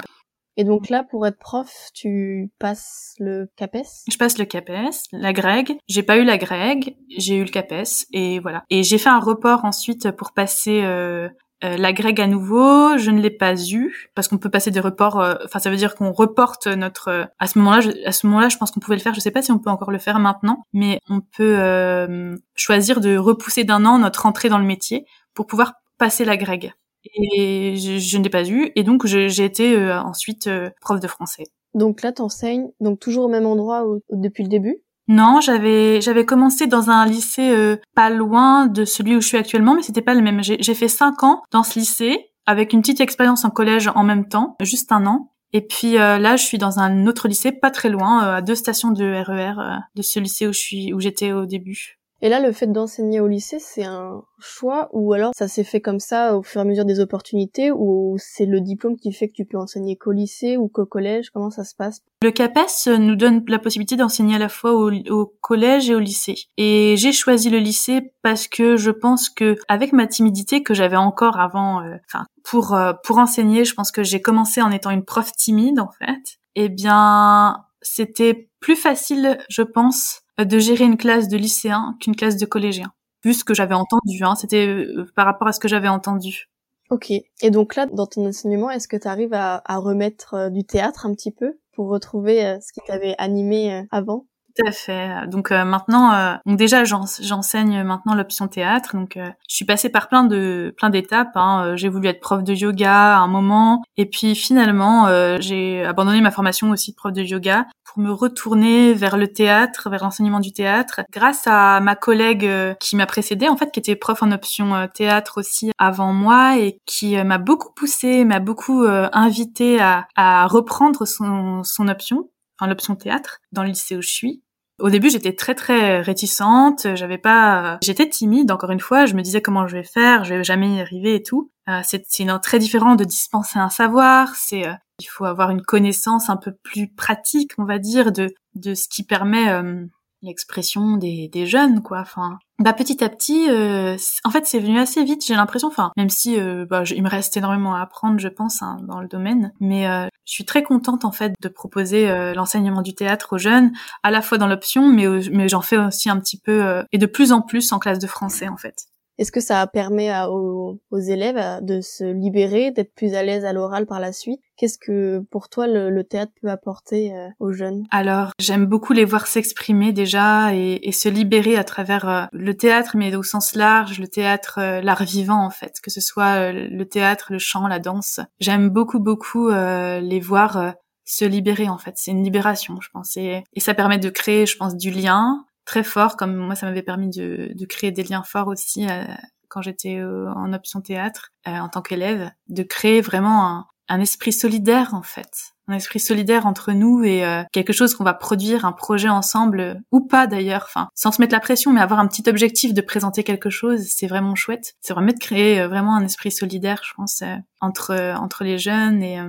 Et 0.59 0.63
donc 0.63 0.89
là, 0.89 1.03
pour 1.03 1.27
être 1.27 1.37
prof, 1.37 1.71
tu 1.93 2.51
passes 2.57 3.13
le 3.19 3.47
CAPES? 3.57 3.85
Je 4.09 4.17
passe 4.17 4.39
le 4.39 4.45
CAPES, 4.45 5.07
la 5.11 5.31
GREG. 5.31 5.77
J'ai 5.87 6.01
pas 6.01 6.17
eu 6.17 6.23
la 6.23 6.39
GREG, 6.39 6.97
j'ai 7.15 7.35
eu 7.35 7.43
le 7.43 7.51
CAPES, 7.51 8.07
et 8.11 8.39
voilà. 8.39 8.63
Et 8.71 8.81
j'ai 8.81 8.97
fait 8.97 9.09
un 9.09 9.19
report 9.19 9.65
ensuite 9.65 10.09
pour 10.11 10.33
passer 10.33 10.81
euh, 10.83 11.29
la 11.61 11.93
grecque 11.93 12.19
à 12.19 12.27
nouveau, 12.27 12.97
je 12.97 13.11
ne 13.11 13.19
l'ai 13.19 13.31
pas 13.31 13.55
eu 13.55 14.09
parce 14.15 14.27
qu'on 14.27 14.37
peut 14.37 14.49
passer 14.49 14.71
des 14.71 14.79
reports. 14.79 15.17
Enfin, 15.45 15.59
ça 15.59 15.69
veut 15.69 15.75
dire 15.75 15.95
qu'on 15.95 16.11
reporte 16.11 16.67
notre. 16.67 17.29
à 17.39 17.47
ce 17.47 17.57
moment-là, 17.59 17.91
à 18.05 18.11
ce 18.11 18.27
moment-là, 18.27 18.49
je 18.49 18.57
pense 18.57 18.71
qu'on 18.71 18.79
pouvait 18.79 18.97
le 18.97 19.01
faire. 19.01 19.13
Je 19.13 19.19
sais 19.19 19.31
pas 19.31 19.41
si 19.41 19.51
on 19.51 19.59
peut 19.59 19.69
encore 19.69 19.91
le 19.91 19.97
faire 19.97 20.19
maintenant, 20.19 20.65
mais 20.73 20.99
on 21.09 21.21
peut 21.21 22.37
choisir 22.55 23.01
de 23.01 23.17
repousser 23.17 23.63
d'un 23.63 23.85
an 23.85 23.99
notre 23.99 24.25
entrée 24.25 24.49
dans 24.49 24.59
le 24.59 24.65
métier 24.65 25.05
pour 25.33 25.47
pouvoir 25.47 25.73
passer 25.97 26.25
la 26.25 26.37
grecque. 26.37 26.71
Et 27.03 27.75
je, 27.77 27.97
je 27.97 28.17
ne 28.17 28.23
l'ai 28.23 28.29
pas 28.29 28.47
eu, 28.47 28.71
et 28.75 28.83
donc 28.83 29.05
j'ai 29.05 29.45
été 29.45 29.91
ensuite 29.91 30.49
prof 30.81 30.99
de 30.99 31.07
français. 31.07 31.45
Donc 31.73 32.01
là, 32.01 32.11
t'enseignes 32.11 32.69
donc 32.79 32.99
toujours 32.99 33.25
au 33.25 33.29
même 33.29 33.45
endroit 33.45 33.85
depuis 34.09 34.43
le 34.43 34.49
début? 34.49 34.81
Non, 35.07 35.39
j'avais 35.39 36.01
j'avais 36.01 36.25
commencé 36.25 36.67
dans 36.67 36.89
un 36.89 37.05
lycée 37.05 37.51
euh, 37.51 37.77
pas 37.95 38.09
loin 38.09 38.67
de 38.67 38.83
celui 38.83 39.15
où 39.15 39.21
je 39.21 39.27
suis 39.27 39.37
actuellement, 39.37 39.73
mais 39.73 39.81
c'était 39.81 40.01
pas 40.01 40.13
le 40.13 40.21
même. 40.21 40.41
J'ai 40.43 40.73
fait 40.73 40.89
cinq 40.89 41.23
ans 41.23 41.43
dans 41.51 41.63
ce 41.63 41.79
lycée 41.79 42.31
avec 42.45 42.73
une 42.73 42.81
petite 42.81 42.99
expérience 42.99 43.45
en 43.45 43.49
collège 43.49 43.89
en 43.95 44.03
même 44.03 44.27
temps, 44.27 44.55
juste 44.61 44.91
un 44.91 45.05
an. 45.05 45.31
Et 45.53 45.61
puis 45.61 45.97
euh, 45.97 46.17
là, 46.17 46.35
je 46.35 46.43
suis 46.43 46.57
dans 46.57 46.79
un 46.79 47.07
autre 47.07 47.29
lycée 47.29 47.53
pas 47.53 47.71
très 47.71 47.89
loin, 47.89 48.25
euh, 48.25 48.35
à 48.37 48.41
deux 48.41 48.55
stations 48.55 48.91
de 48.91 49.05
RER 49.05 49.79
de 49.95 50.01
ce 50.01 50.19
lycée 50.19 50.45
où 50.45 50.51
je 50.51 50.59
suis 50.59 50.93
où 50.93 50.99
j'étais 50.99 51.31
au 51.31 51.45
début. 51.45 51.96
Et 52.21 52.29
là, 52.29 52.39
le 52.39 52.51
fait 52.51 52.67
d'enseigner 52.67 53.19
au 53.19 53.27
lycée, 53.27 53.59
c'est 53.59 53.83
un 53.83 54.23
choix 54.39 54.89
ou 54.91 55.13
alors 55.13 55.31
ça 55.35 55.47
s'est 55.47 55.63
fait 55.63 55.81
comme 55.81 55.99
ça 55.99 56.35
au 56.35 56.41
fur 56.41 56.61
et 56.61 56.63
à 56.63 56.65
mesure 56.65 56.85
des 56.85 56.99
opportunités 56.99 57.71
ou 57.71 58.15
c'est 58.17 58.45
le 58.45 58.59
diplôme 58.59 58.97
qui 58.97 59.13
fait 59.13 59.27
que 59.27 59.33
tu 59.33 59.45
peux 59.45 59.57
enseigner 59.57 59.97
qu'au 59.97 60.11
lycée 60.11 60.57
ou 60.57 60.67
qu'au 60.67 60.85
collège? 60.85 61.29
Comment 61.29 61.51
ça 61.51 61.63
se 61.63 61.75
passe? 61.75 62.01
Le 62.23 62.31
CAPES 62.31 62.97
nous 62.97 63.15
donne 63.15 63.43
la 63.47 63.59
possibilité 63.59 63.95
d'enseigner 63.95 64.35
à 64.35 64.39
la 64.39 64.49
fois 64.49 64.73
au, 64.73 65.25
collège 65.41 65.89
et 65.89 65.95
au 65.95 65.99
lycée. 65.99 66.35
Et 66.57 66.95
j'ai 66.97 67.11
choisi 67.11 67.51
le 67.51 67.59
lycée 67.59 68.13
parce 68.23 68.47
que 68.47 68.77
je 68.77 68.89
pense 68.89 69.29
que 69.29 69.55
avec 69.67 69.93
ma 69.93 70.07
timidité 70.07 70.63
que 70.63 70.73
j'avais 70.73 70.97
encore 70.97 71.39
avant, 71.39 71.81
euh, 71.81 71.97
enfin 72.07 72.25
pour 72.43 72.73
euh, 72.73 72.93
pour 73.03 73.19
enseigner, 73.19 73.63
je 73.63 73.75
pense 73.75 73.91
que 73.91 74.03
j'ai 74.03 74.21
commencé 74.21 74.61
en 74.61 74.71
étant 74.71 74.89
une 74.89 75.05
prof 75.05 75.31
timide 75.33 75.79
en 75.79 75.91
fait. 75.91 76.39
Eh 76.55 76.69
bien, 76.69 77.65
c'était 77.83 78.49
plus 78.59 78.75
facile, 78.75 79.37
je 79.49 79.61
pense, 79.61 80.23
de 80.45 80.59
gérer 80.59 80.85
une 80.85 80.97
classe 80.97 81.27
de 81.27 81.37
lycéens 81.37 81.95
qu'une 81.99 82.15
classe 82.15 82.37
de 82.37 82.45
collégiens. 82.45 82.93
Vu 83.23 83.33
ce 83.33 83.43
que 83.43 83.53
j'avais 83.53 83.73
entendu, 83.73 84.23
hein, 84.23 84.35
c'était 84.35 84.67
euh, 84.67 85.05
par 85.15 85.25
rapport 85.25 85.47
à 85.47 85.51
ce 85.51 85.59
que 85.59 85.67
j'avais 85.67 85.87
entendu. 85.87 86.49
Ok. 86.89 87.11
Et 87.11 87.51
donc 87.51 87.75
là, 87.75 87.85
dans 87.87 88.05
ton 88.05 88.27
enseignement, 88.27 88.69
est-ce 88.69 88.87
que 88.87 88.97
tu 88.97 89.07
arrives 89.07 89.33
à, 89.33 89.61
remettre 89.67 90.35
euh, 90.35 90.49
du 90.49 90.63
théâtre 90.63 91.05
un 91.05 91.13
petit 91.13 91.31
peu 91.31 91.59
pour 91.73 91.89
retrouver 91.89 92.45
euh, 92.45 92.57
ce 92.61 92.71
qui 92.71 92.79
t'avait 92.85 93.15
animé 93.17 93.83
avant? 93.91 94.25
Tout 94.57 94.67
à 94.67 94.71
fait. 94.71 95.27
Donc 95.27 95.51
euh, 95.51 95.63
maintenant, 95.65 96.13
euh, 96.13 96.35
donc 96.45 96.57
déjà 96.57 96.83
j'enseigne 96.83 97.83
maintenant 97.83 98.15
l'option 98.15 98.47
théâtre. 98.47 98.95
Donc 98.95 99.17
euh, 99.17 99.29
je 99.47 99.55
suis 99.55 99.65
passée 99.65 99.89
par 99.89 100.07
plein 100.07 100.23
de 100.23 100.73
plein 100.77 100.89
d'étapes. 100.89 101.35
Hein. 101.35 101.75
J'ai 101.75 101.89
voulu 101.89 102.07
être 102.07 102.19
prof 102.19 102.43
de 102.43 102.53
yoga 102.53 103.17
à 103.17 103.19
un 103.19 103.27
moment, 103.27 103.83
et 103.97 104.05
puis 104.05 104.35
finalement 104.35 105.07
j'ai 105.39 105.85
abandonné 105.85 106.21
ma 106.21 106.31
formation 106.31 106.71
aussi 106.71 106.91
de 106.91 106.95
prof 106.95 107.13
de 107.13 107.21
yoga 107.21 107.65
pour 107.83 108.01
me 108.01 108.11
retourner 108.11 108.93
vers 108.93 109.17
le 109.17 109.27
théâtre, 109.27 109.89
vers 109.89 110.03
l'enseignement 110.03 110.39
du 110.39 110.51
théâtre, 110.51 111.01
grâce 111.11 111.43
à 111.45 111.79
ma 111.79 111.95
collègue 111.95 112.49
qui 112.79 112.95
m'a 112.95 113.05
précédée 113.05 113.47
en 113.47 113.57
fait, 113.57 113.71
qui 113.71 113.79
était 113.79 113.95
prof 113.95 114.21
en 114.23 114.31
option 114.31 114.87
théâtre 114.93 115.39
aussi 115.39 115.71
avant 115.77 116.13
moi 116.13 116.57
et 116.57 116.79
qui 116.85 117.21
m'a 117.23 117.37
beaucoup 117.37 117.73
poussée, 117.73 118.25
m'a 118.25 118.39
beaucoup 118.39 118.85
invité 118.87 119.79
à, 119.79 120.07
à 120.15 120.47
reprendre 120.47 121.05
son, 121.05 121.63
son 121.63 121.87
option 121.87 122.29
enfin 122.59 122.67
l'option 122.69 122.95
théâtre 122.95 123.39
dans 123.51 123.63
le 123.63 123.69
lycée 123.69 123.95
où 123.95 124.01
je 124.01 124.09
suis 124.09 124.43
au 124.79 124.89
début, 124.89 125.09
j'étais 125.09 125.33
très 125.33 125.55
très 125.55 126.01
réticente, 126.01 126.87
j'avais 126.95 127.17
pas, 127.17 127.79
j'étais 127.81 128.07
timide. 128.07 128.51
Encore 128.51 128.71
une 128.71 128.79
fois, 128.79 129.05
je 129.05 129.15
me 129.15 129.21
disais 129.21 129.41
comment 129.41 129.67
je 129.67 129.75
vais 129.75 129.83
faire, 129.83 130.23
je 130.23 130.35
vais 130.35 130.43
jamais 130.43 130.75
y 130.75 130.81
arriver 130.81 131.15
et 131.15 131.23
tout. 131.23 131.51
Euh, 131.67 131.81
c'est 131.83 132.05
très 132.41 132.59
différent 132.59 132.95
de 132.95 133.03
dispenser 133.03 133.59
un 133.59 133.69
savoir. 133.69 134.35
C'est, 134.35 134.67
euh, 134.67 134.73
il 134.99 135.05
faut 135.05 135.25
avoir 135.25 135.49
une 135.49 135.61
connaissance 135.61 136.29
un 136.29 136.37
peu 136.37 136.53
plus 136.63 136.93
pratique, 136.93 137.51
on 137.57 137.65
va 137.65 137.79
dire, 137.79 138.11
de 138.11 138.33
de 138.57 138.73
ce 138.73 138.87
qui 138.87 139.03
permet 139.03 139.49
euh, 139.49 139.85
l'expression 140.21 140.97
des, 140.97 141.29
des 141.31 141.45
jeunes 141.45 141.81
quoi 141.81 141.99
enfin. 141.99 142.39
Bah 142.59 142.73
petit 142.73 143.03
à 143.03 143.09
petit 143.09 143.49
euh, 143.49 143.95
en 144.23 144.31
fait 144.31 144.45
c'est 144.47 144.59
venu 144.59 144.79
assez 144.79 145.03
vite 145.03 145.23
j'ai 145.25 145.35
l'impression 145.35 145.67
enfin 145.67 145.91
même 145.95 146.09
si 146.09 146.39
euh, 146.39 146.65
bah, 146.67 146.83
il 146.85 147.03
me 147.03 147.09
reste 147.09 147.37
énormément 147.37 147.75
à 147.75 147.81
apprendre 147.81 148.19
je 148.19 148.27
pense 148.27 148.63
hein, 148.63 148.77
dans 148.87 148.99
le 148.99 149.07
domaine 149.07 149.53
mais 149.59 149.87
euh, 149.87 150.07
je 150.25 150.33
suis 150.33 150.45
très 150.45 150.63
contente 150.63 151.05
en 151.05 151.11
fait 151.11 151.33
de 151.39 151.49
proposer 151.49 152.07
l'enseignement 152.33 152.81
du 152.81 152.95
théâtre 152.95 153.33
aux 153.33 153.37
jeunes 153.37 153.71
à 154.01 154.09
la 154.09 154.21
fois 154.21 154.39
dans 154.39 154.47
l'option 154.47 154.87
mais 154.91 155.05
mais 155.31 155.47
j'en 155.47 155.61
fais 155.61 155.77
aussi 155.77 156.09
un 156.09 156.19
petit 156.19 156.39
peu 156.39 156.83
et 156.91 156.97
de 156.97 157.05
plus 157.05 157.31
en 157.31 157.41
plus 157.41 157.71
en 157.71 157.79
classe 157.79 157.99
de 157.99 158.07
français 158.07 158.47
en 158.47 158.57
fait 158.57 158.87
est-ce 159.17 159.31
que 159.31 159.39
ça 159.39 159.65
permet 159.67 160.11
aux, 160.27 160.77
élèves 160.91 161.63
de 161.63 161.81
se 161.81 162.03
libérer, 162.03 162.71
d'être 162.71 162.93
plus 162.93 163.13
à 163.13 163.23
l'aise 163.23 163.45
à 163.45 163.53
l'oral 163.53 163.85
par 163.85 163.99
la 163.99 164.11
suite? 164.11 164.41
Qu'est-ce 164.57 164.77
que 164.77 165.19
pour 165.31 165.49
toi 165.49 165.67
le, 165.67 166.03
théâtre 166.03 166.31
peut 166.41 166.49
apporter 166.49 167.13
euh, 167.13 167.27
aux 167.39 167.51
jeunes? 167.51 167.85
Alors 167.91 168.31
j'aime 168.39 168.65
beaucoup 168.65 168.93
les 168.93 169.05
voir 169.05 169.27
s'exprimer 169.27 169.91
déjà 169.91 170.53
et, 170.53 170.91
se 170.91 171.09
libérer 171.09 171.57
à 171.57 171.63
travers 171.63 172.09
euh, 172.09 172.25
le 172.31 172.55
théâtre, 172.55 172.95
mais 172.95 173.15
au 173.15 173.23
sens 173.23 173.55
large, 173.55 173.99
le 173.99 174.07
théâtre, 174.07 174.59
euh, 174.59 174.81
l'art 174.81 175.03
vivant 175.03 175.45
en 175.45 175.51
fait, 175.51 175.79
que 175.81 175.91
ce 175.91 176.01
soit 176.01 176.51
le 176.51 176.83
théâtre, 176.85 177.27
le 177.31 177.39
chant, 177.39 177.67
la 177.67 177.79
danse. 177.79 178.19
J'aime 178.39 178.69
beaucoup 178.69 178.99
beaucoup 178.99 179.49
les 179.49 180.19
voir 180.19 180.73
se 181.05 181.25
libérer 181.25 181.69
en 181.69 181.77
fait. 181.77 181.93
C'est 181.95 182.11
une 182.11 182.23
libération, 182.23 182.79
je 182.81 182.89
pense, 182.89 183.15
et 183.17 183.43
ça 183.57 183.73
permet 183.73 183.97
de 183.97 184.09
créer, 184.09 184.45
je 184.45 184.57
pense, 184.57 184.75
du 184.75 184.91
lien, 184.91 185.45
très 185.67 185.83
fort, 185.83 186.15
comme 186.15 186.35
moi 186.35 186.55
ça 186.55 186.65
m'avait 186.65 186.81
permis 186.81 187.09
de, 187.09 187.51
de, 187.53 187.65
créer 187.65 187.91
des 187.91 188.03
liens 188.03 188.23
forts 188.23 188.47
aussi 188.47 188.89
euh, 188.89 189.03
quand 189.49 189.61
j'étais 189.61 189.97
euh, 189.97 190.31
en 190.33 190.53
option 190.53 190.81
théâtre 190.81 191.33
euh, 191.47 191.51
en 191.51 191.67
tant 191.67 191.81
qu'élève, 191.81 192.31
de 192.47 192.63
créer 192.63 193.01
vraiment 193.01 193.45
un, 193.45 193.67
un, 193.89 193.99
esprit 193.99 194.31
solidaire 194.31 194.93
en 194.93 195.01
fait, 195.01 195.51
un 195.67 195.73
esprit 195.73 195.99
solidaire 195.99 196.47
entre 196.47 196.71
nous 196.71 197.03
et 197.03 197.21
quelque 197.51 197.73
chose 197.73 197.93
qu'on 197.93 198.05
va 198.05 198.13
produire, 198.13 198.63
un 198.63 198.71
projet 198.71 199.09
ensemble 199.09 199.81
ou 199.91 199.99
pas 199.99 200.25
d'ailleurs, 200.25 200.63
enfin 200.65 200.87
sans 200.95 201.11
se 201.11 201.21
mettre 201.21 201.33
la 201.33 201.41
pression, 201.41 201.73
mais 201.73 201.81
avoir 201.81 201.99
un 201.99 202.07
petit 202.07 202.29
objectif 202.29 202.73
de 202.73 202.81
présenter 202.81 203.25
quelque 203.25 203.49
chose, 203.49 203.81
c'est 203.89 204.07
vraiment 204.07 204.35
chouette. 204.35 204.75
C'est 204.79 204.93
vraiment 204.93 205.11
de 205.11 205.19
créer 205.19 205.67
vraiment 205.67 205.97
un 205.97 206.05
esprit 206.05 206.31
solidaire, 206.31 206.81
je 206.85 206.93
pense, 206.95 207.21
entre 207.59 208.15
entre 208.17 208.45
les 208.45 208.57
jeunes 208.57 209.03
et 209.03 209.19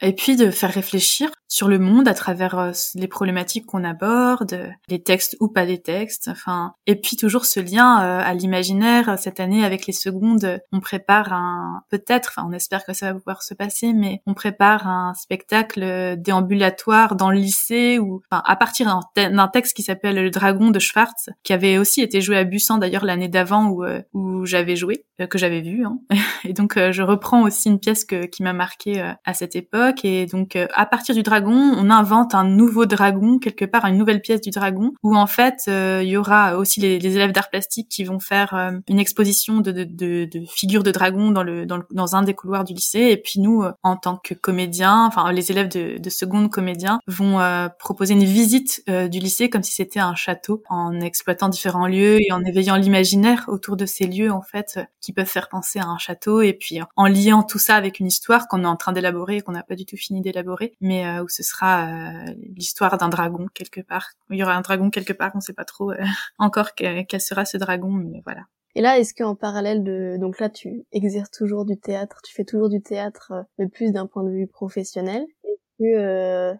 et 0.00 0.14
puis 0.14 0.36
de 0.36 0.50
faire 0.50 0.72
réfléchir 0.72 1.30
sur 1.48 1.66
le 1.68 1.78
monde 1.78 2.06
à 2.08 2.14
travers 2.14 2.58
euh, 2.58 2.72
les 2.94 3.08
problématiques 3.08 3.66
qu'on 3.66 3.82
aborde, 3.82 4.70
les 4.88 5.02
textes 5.02 5.36
ou 5.40 5.48
pas 5.48 5.64
les 5.64 5.80
textes, 5.80 6.28
enfin, 6.28 6.74
et 6.86 6.94
puis 6.94 7.16
toujours 7.16 7.46
ce 7.46 7.58
lien 7.58 8.02
euh, 8.02 8.20
à 8.22 8.34
l'imaginaire. 8.34 9.18
Cette 9.18 9.40
année, 9.40 9.64
avec 9.64 9.86
les 9.86 9.94
secondes, 9.94 10.60
on 10.72 10.80
prépare 10.80 11.32
un, 11.32 11.82
peut-être, 11.90 12.34
enfin, 12.36 12.46
on 12.48 12.52
espère 12.52 12.84
que 12.84 12.92
ça 12.92 13.12
va 13.12 13.18
pouvoir 13.18 13.42
se 13.42 13.54
passer, 13.54 13.94
mais 13.94 14.20
on 14.26 14.34
prépare 14.34 14.86
un 14.86 15.14
spectacle 15.14 16.16
déambulatoire 16.18 17.16
dans 17.16 17.30
le 17.30 17.38
lycée 17.38 17.98
ou, 17.98 18.20
enfin, 18.30 18.42
à 18.44 18.56
partir 18.56 19.00
d'un 19.16 19.48
texte 19.48 19.74
qui 19.74 19.82
s'appelle 19.82 20.22
Le 20.22 20.30
Dragon 20.30 20.70
de 20.70 20.78
Schwartz, 20.78 21.30
qui 21.42 21.54
avait 21.54 21.78
aussi 21.78 22.02
été 22.02 22.20
joué 22.20 22.36
à 22.36 22.44
Bussan 22.44 22.78
d'ailleurs 22.78 23.06
l'année 23.06 23.28
d'avant 23.28 23.68
où, 23.68 23.84
euh, 23.84 24.02
où 24.12 24.44
j'avais 24.44 24.76
joué, 24.76 25.06
que 25.30 25.38
j'avais 25.38 25.62
vu, 25.62 25.84
hein. 25.84 25.98
et 26.44 26.52
donc 26.52 26.78
je 26.78 27.02
reprends 27.02 27.42
aussi 27.42 27.68
une 27.68 27.80
pièce 27.80 28.04
qui 28.04 28.42
m'a 28.42 28.52
marqué 28.52 29.14
à 29.24 29.34
cette 29.34 29.56
époque, 29.56 29.87
et 30.04 30.26
donc 30.26 30.56
à 30.74 30.86
partir 30.86 31.14
du 31.14 31.22
dragon 31.22 31.54
on 31.54 31.90
invente 31.90 32.34
un 32.34 32.44
nouveau 32.44 32.86
dragon 32.86 33.38
quelque 33.38 33.64
part, 33.64 33.84
une 33.86 33.96
nouvelle 33.96 34.20
pièce 34.20 34.40
du 34.40 34.50
dragon, 34.50 34.92
où 35.02 35.16
en 35.16 35.26
fait 35.26 35.64
euh, 35.68 36.00
il 36.02 36.10
y 36.10 36.16
aura 36.16 36.56
aussi 36.56 36.80
les, 36.80 36.98
élèves 37.06 37.32
d'art 37.32 37.50
plastique 37.50 37.88
qui 37.88 38.04
vont 38.04 38.20
faire 38.20 38.54
euh, 38.54 38.72
une 38.88 38.98
exposition 38.98 39.60
de, 39.60 39.72
de, 39.72 40.28
figures 40.48 40.82
de 40.82 40.90
dragons 40.90 41.30
dans 41.30 41.42
le, 41.42 41.66
dans 41.66 42.16
un 42.16 42.22
des 42.22 42.34
couloirs 42.34 42.64
du 42.64 42.74
lycée, 42.74 43.08
et 43.10 43.16
puis 43.16 43.40
nous 43.40 43.62
euh, 43.62 43.72
en 43.82 43.96
tant 43.96 44.16
que 44.16 44.34
comédiens, 44.34 45.06
enfin 45.06 45.30
les 45.32 45.50
élèves 45.50 45.68
de, 45.68 45.98
de 45.98 46.10
seconde 46.10 46.50
comédiens 46.50 47.00
vont 47.06 47.38
proposer 47.78 48.14
une 48.14 48.24
visite 48.24 48.82
du 48.86 49.18
lycée 49.18 49.50
comme 49.50 49.62
si 49.62 49.72
c'était 49.72 50.00
un 50.00 50.14
château, 50.14 50.62
en 50.68 51.00
exploitant 51.00 51.48
différents 51.48 51.86
lieux 51.86 52.18
et 52.20 52.32
en 52.32 52.44
éveillant 52.44 52.76
l'imaginaire 52.76 53.44
autour 53.48 53.76
de 53.76 53.86
ces 53.86 54.06
lieux 54.06 54.30
en 54.30 54.42
fait 54.42 54.80
qui 55.00 55.12
peuvent 55.12 55.26
faire 55.26 55.48
penser 55.48 55.78
à 55.78 55.86
un 55.86 55.98
château, 55.98 56.40
et 56.40 56.52
puis 56.52 56.80
en 56.96 57.06
liant 57.06 57.42
tout 57.42 57.58
ça 57.58 57.76
avec 57.76 58.00
une 58.00 58.06
histoire 58.06 58.48
qu'on 58.48 58.64
est 58.64 58.66
en 58.66 58.76
train 58.76 58.92
d'élaborer 58.92 59.36
et 59.36 59.40
qu'on 59.40 59.52
n'a 59.52 59.62
pas 59.62 59.74
du 59.78 59.86
tout 59.86 59.96
fini 59.96 60.20
d'élaborer, 60.20 60.74
mais 60.80 61.04
ce 61.28 61.42
sera 61.42 61.86
euh, 61.86 62.34
l'histoire 62.56 62.98
d'un 62.98 63.08
dragon 63.08 63.46
quelque 63.54 63.80
part. 63.80 64.10
Il 64.30 64.36
y 64.36 64.42
aura 64.42 64.54
un 64.54 64.60
dragon 64.60 64.90
quelque 64.90 65.12
part, 65.12 65.32
on 65.34 65.40
sait 65.40 65.52
pas 65.52 65.64
trop 65.64 65.92
euh, 65.92 66.04
encore 66.38 66.74
quel 66.74 67.20
sera 67.20 67.44
ce 67.44 67.56
dragon, 67.56 67.90
mais 67.90 68.20
voilà. 68.24 68.42
Et 68.74 68.82
là, 68.82 68.98
est-ce 68.98 69.14
qu'en 69.14 69.34
parallèle 69.34 69.82
de, 69.82 70.16
donc 70.20 70.38
là, 70.38 70.50
tu 70.50 70.84
exerces 70.92 71.30
toujours 71.30 71.64
du 71.64 71.76
théâtre, 71.78 72.20
tu 72.24 72.34
fais 72.34 72.44
toujours 72.44 72.68
du 72.68 72.80
théâtre, 72.80 73.32
euh, 73.32 73.42
mais 73.58 73.68
plus 73.68 73.92
d'un 73.92 74.06
point 74.06 74.22
de 74.22 74.30
vue 74.30 74.46
professionnel? 74.46 75.24
Est-ce 75.44 76.58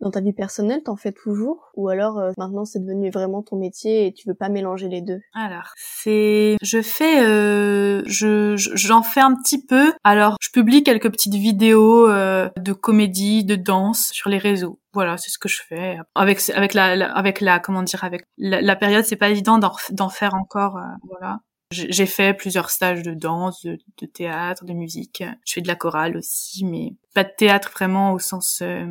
dans 0.00 0.10
ta 0.10 0.20
vie 0.20 0.32
personnelle, 0.32 0.82
t'en 0.84 0.96
fais 0.96 1.12
toujours 1.12 1.70
ou 1.74 1.88
alors 1.88 2.18
euh, 2.18 2.32
maintenant 2.38 2.64
c'est 2.64 2.80
devenu 2.80 3.10
vraiment 3.10 3.42
ton 3.42 3.56
métier 3.56 4.06
et 4.06 4.12
tu 4.12 4.28
veux 4.28 4.34
pas 4.34 4.48
mélanger 4.48 4.88
les 4.88 5.00
deux? 5.00 5.20
Alors, 5.34 5.72
c'est 5.76 6.56
je 6.62 6.82
fais 6.82 7.24
euh, 7.24 8.02
je 8.06 8.54
j'en 8.56 9.02
fais 9.02 9.20
un 9.20 9.34
petit 9.34 9.64
peu. 9.64 9.92
Alors, 10.04 10.36
je 10.40 10.50
publie 10.50 10.82
quelques 10.82 11.10
petites 11.10 11.34
vidéos 11.34 12.08
euh, 12.08 12.48
de 12.58 12.72
comédie, 12.72 13.44
de 13.44 13.56
danse 13.56 14.08
sur 14.12 14.30
les 14.30 14.38
réseaux. 14.38 14.80
Voilà, 14.92 15.16
c'est 15.18 15.30
ce 15.30 15.38
que 15.38 15.48
je 15.48 15.60
fais. 15.68 15.98
Avec 16.14 16.40
avec 16.54 16.74
la, 16.74 17.12
avec 17.12 17.40
la 17.40 17.58
comment 17.58 17.82
dire 17.82 18.04
avec 18.04 18.24
la, 18.38 18.76
période, 18.76 19.04
c'est 19.04 19.16
pas 19.16 19.28
évident 19.28 19.58
d'en 19.58 20.08
faire 20.08 20.34
encore 20.34 20.76
euh, 20.76 20.94
voilà. 21.08 21.38
J'ai 21.72 22.06
fait 22.06 22.32
plusieurs 22.32 22.70
stages 22.70 23.02
de 23.02 23.12
danse, 23.12 23.66
de, 23.66 24.06
théâtre, 24.06 24.64
de 24.64 24.72
musique. 24.72 25.24
Je 25.44 25.54
fais 25.54 25.60
de 25.60 25.66
la 25.66 25.74
chorale 25.74 26.16
aussi, 26.16 26.64
mais 26.64 26.94
pas 27.12 27.24
de 27.24 27.32
théâtre 27.36 27.70
vraiment 27.72 28.12
au 28.12 28.20
sens 28.20 28.60
euh, 28.62 28.86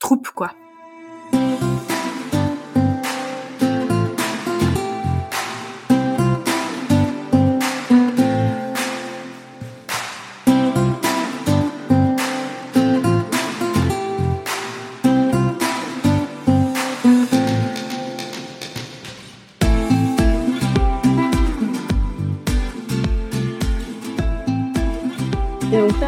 troupe, 0.00 0.28
quoi. 0.28 0.54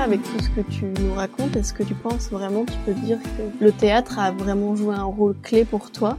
Avec 0.03 0.21
tout 0.25 0.41
ce 0.41 0.51
que 0.51 0.69
tu 0.69 0.87
nous 1.01 1.15
racontes, 1.15 1.55
est-ce 1.55 1.73
que 1.73 1.85
tu 1.85 1.95
penses 1.95 2.29
vraiment, 2.29 2.65
tu 2.65 2.77
peux 2.85 2.93
dire 2.93 3.21
que 3.23 3.65
le 3.65 3.71
théâtre 3.71 4.19
a 4.19 4.33
vraiment 4.33 4.75
joué 4.75 4.97
un 4.97 5.05
rôle 5.05 5.37
clé 5.43 5.65
pour 5.65 5.93
toi? 5.93 6.19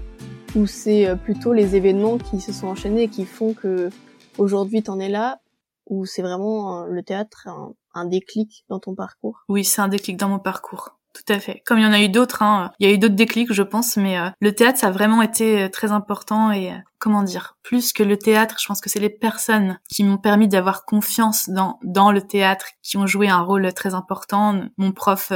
Ou 0.56 0.68
c'est 0.68 1.06
euh, 1.06 1.16
plutôt 1.16 1.52
les 1.52 1.76
événements 1.76 2.18
qui 2.18 2.40
se 2.40 2.54
sont 2.54 2.68
enchaînés 2.68 3.10
qui 3.10 3.26
font 3.26 3.54
que 3.54 3.90
aujourd'hui 4.38 4.84
t'en 4.84 5.00
es 5.00 5.10
là? 5.10 5.42
Ou 5.88 6.06
c'est 6.06 6.22
vraiment 6.22 6.84
euh, 6.84 6.88
le 6.88 7.04
théâtre 7.04 7.50
un, 7.50 7.74
un 7.94 8.06
déclic 8.06 8.64
dans 8.70 8.80
ton 8.80 8.96
parcours? 8.96 9.44
Oui, 9.50 9.66
c'est 9.66 9.82
un 9.82 9.90
déclic 9.90 10.16
dans 10.16 10.30
mon 10.30 10.40
parcours. 10.40 10.98
Tout 11.14 11.32
à 11.32 11.40
fait. 11.40 11.62
Comme 11.66 11.78
il 11.78 11.84
y 11.84 11.88
en 11.88 11.94
a 11.94 12.02
eu 12.02 12.10
d'autres, 12.10 12.42
hein. 12.42 12.72
il 12.80 12.88
y 12.88 12.92
a 12.92 12.94
eu 12.94 12.98
d'autres 12.98 13.14
déclics, 13.14 13.54
je 13.54 13.62
pense, 13.62 13.98
mais 13.98 14.18
euh, 14.18 14.30
le 14.42 14.54
théâtre, 14.54 14.80
ça 14.80 14.88
a 14.88 14.92
vraiment 14.92 15.22
été 15.22 15.64
euh, 15.64 15.70
très 15.70 15.92
important 15.92 16.52
et 16.52 16.72
euh, 16.72 16.76
comment 16.98 17.22
dire, 17.22 17.56
plus 17.62 17.94
que 17.94 18.02
le 18.02 18.18
théâtre, 18.18 18.56
je 18.60 18.66
pense 18.66 18.82
que 18.82 18.90
c'est 18.90 19.00
les 19.00 19.12
personnes 19.12 19.78
qui 19.90 20.04
m'ont 20.04 20.18
permis 20.18 20.48
d'avoir 20.48 20.86
confiance 20.86 21.50
dans 21.50 21.78
dans 21.84 22.12
le 22.12 22.22
théâtre, 22.22 22.66
qui 22.82 22.98
ont 22.98 23.06
joué 23.06 23.30
un 23.30 23.42
rôle 23.42 23.72
très 23.74 23.94
important. 23.94 24.60
Mon 24.78 24.92
prof 24.92 25.32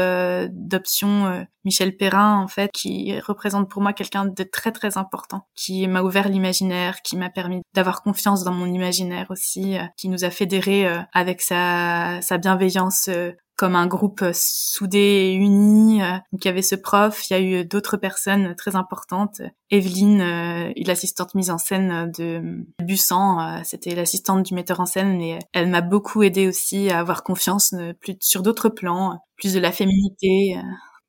d'option, 0.50 1.46
Michel 1.66 1.98
Perrin, 1.98 2.38
en 2.38 2.48
fait, 2.48 2.72
qui 2.72 3.20
représente 3.20 3.70
pour 3.70 3.82
moi 3.82 3.92
quelqu'un 3.92 4.26
de 4.26 4.44
très 4.44 4.72
très 4.72 4.98
important, 4.98 5.46
qui 5.56 5.86
m'a 5.90 6.02
ouvert 6.04 6.30
l'imaginaire, 6.30 7.02
qui 7.02 7.18
m'a 7.18 7.30
permis 7.30 7.62
d'avoir 7.74 8.02
confiance 8.02 8.46
dans 8.46 8.54
mon 8.54 8.68
imaginaire 8.68 9.28
aussi, 9.30 9.76
qui 9.98 10.08
nous 10.08 10.24
a 10.24 10.30
fédérés 10.30 10.90
avec 11.12 11.42
sa 11.42 12.22
sa 12.22 12.38
bienveillance 12.38 13.10
comme 13.58 13.76
un 13.76 13.88
groupe 13.88 14.22
euh, 14.22 14.32
soudé 14.34 15.00
et 15.00 15.34
uni. 15.34 16.02
Euh, 16.02 16.14
donc 16.32 16.46
il 16.46 16.46
y 16.46 16.50
avait 16.50 16.62
ce 16.62 16.76
prof, 16.76 17.30
il 17.30 17.34
y 17.34 17.36
a 17.36 17.40
eu 17.40 17.66
d'autres 17.66 17.98
personnes 17.98 18.56
très 18.56 18.76
importantes. 18.76 19.42
Evelyne, 19.72 20.22
euh, 20.22 20.72
l'assistante 20.86 21.34
mise 21.36 21.50
en 21.50 21.58
scène 21.58 22.12
de 22.18 22.66
Bussan, 22.82 23.64
c'était 23.66 23.96
l'assistante 23.96 24.44
du 24.44 24.54
metteur 24.54 24.80
en 24.80 24.86
scène 24.86 25.20
et 25.22 25.40
elle 25.54 25.70
m'a 25.70 25.82
beaucoup 25.82 26.24
aidé 26.24 26.48
aussi 26.48 26.90
à 26.90 27.00
avoir 27.00 27.24
confiance 27.24 27.74
plus 28.00 28.16
sur 28.22 28.44
d'autres 28.44 28.70
plans, 28.70 29.20
plus 29.36 29.54
de 29.54 29.60
la 29.60 29.72
féminité. 29.72 30.56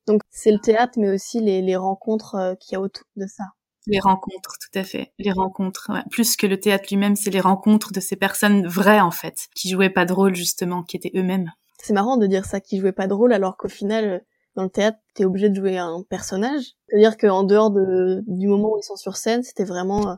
Donc 0.06 0.22
c'est 0.30 0.50
le 0.50 0.58
théâtre 0.58 0.94
mais 0.96 1.10
aussi 1.10 1.40
les, 1.40 1.60
les 1.60 1.76
rencontres 1.76 2.56
qu'il 2.60 2.72
y 2.72 2.76
a 2.76 2.80
autour 2.80 3.04
de 3.16 3.26
ça. 3.26 3.44
Les 3.86 4.00
rencontres, 4.00 4.56
tout 4.60 4.78
à 4.78 4.84
fait. 4.84 5.12
Les 5.18 5.32
rencontres. 5.32 5.90
Plus 6.10 6.36
que 6.36 6.46
le 6.46 6.60
théâtre 6.60 6.84
lui-même, 6.90 7.16
c'est 7.16 7.30
les 7.30 7.40
rencontres 7.40 7.90
de 7.90 8.00
ces 8.00 8.16
personnes 8.16 8.66
vraies, 8.66 9.00
en 9.00 9.10
fait, 9.10 9.46
qui 9.54 9.70
jouaient 9.70 9.88
pas 9.88 10.04
de 10.04 10.12
rôle, 10.12 10.34
justement, 10.34 10.82
qui 10.82 10.98
étaient 10.98 11.12
eux-mêmes. 11.14 11.50
C'est 11.80 11.92
marrant 11.92 12.16
de 12.16 12.26
dire 12.26 12.44
ça, 12.44 12.60
qui 12.60 12.78
jouait 12.78 12.92
pas 12.92 13.06
de 13.06 13.14
rôle, 13.14 13.32
alors 13.32 13.56
qu'au 13.56 13.68
final, 13.68 14.24
dans 14.56 14.64
le 14.64 14.70
théâtre, 14.70 14.98
t'es 15.14 15.24
obligé 15.24 15.48
de 15.48 15.54
jouer 15.54 15.78
un 15.78 16.02
personnage. 16.08 16.72
C'est-à-dire 16.88 17.16
qu'en 17.16 17.44
dehors 17.44 17.70
de, 17.70 18.22
du 18.26 18.48
moment 18.48 18.72
où 18.74 18.78
ils 18.78 18.82
sont 18.82 18.96
sur 18.96 19.16
scène, 19.16 19.42
c'était 19.42 19.64
vraiment 19.64 20.10
euh, 20.10 20.14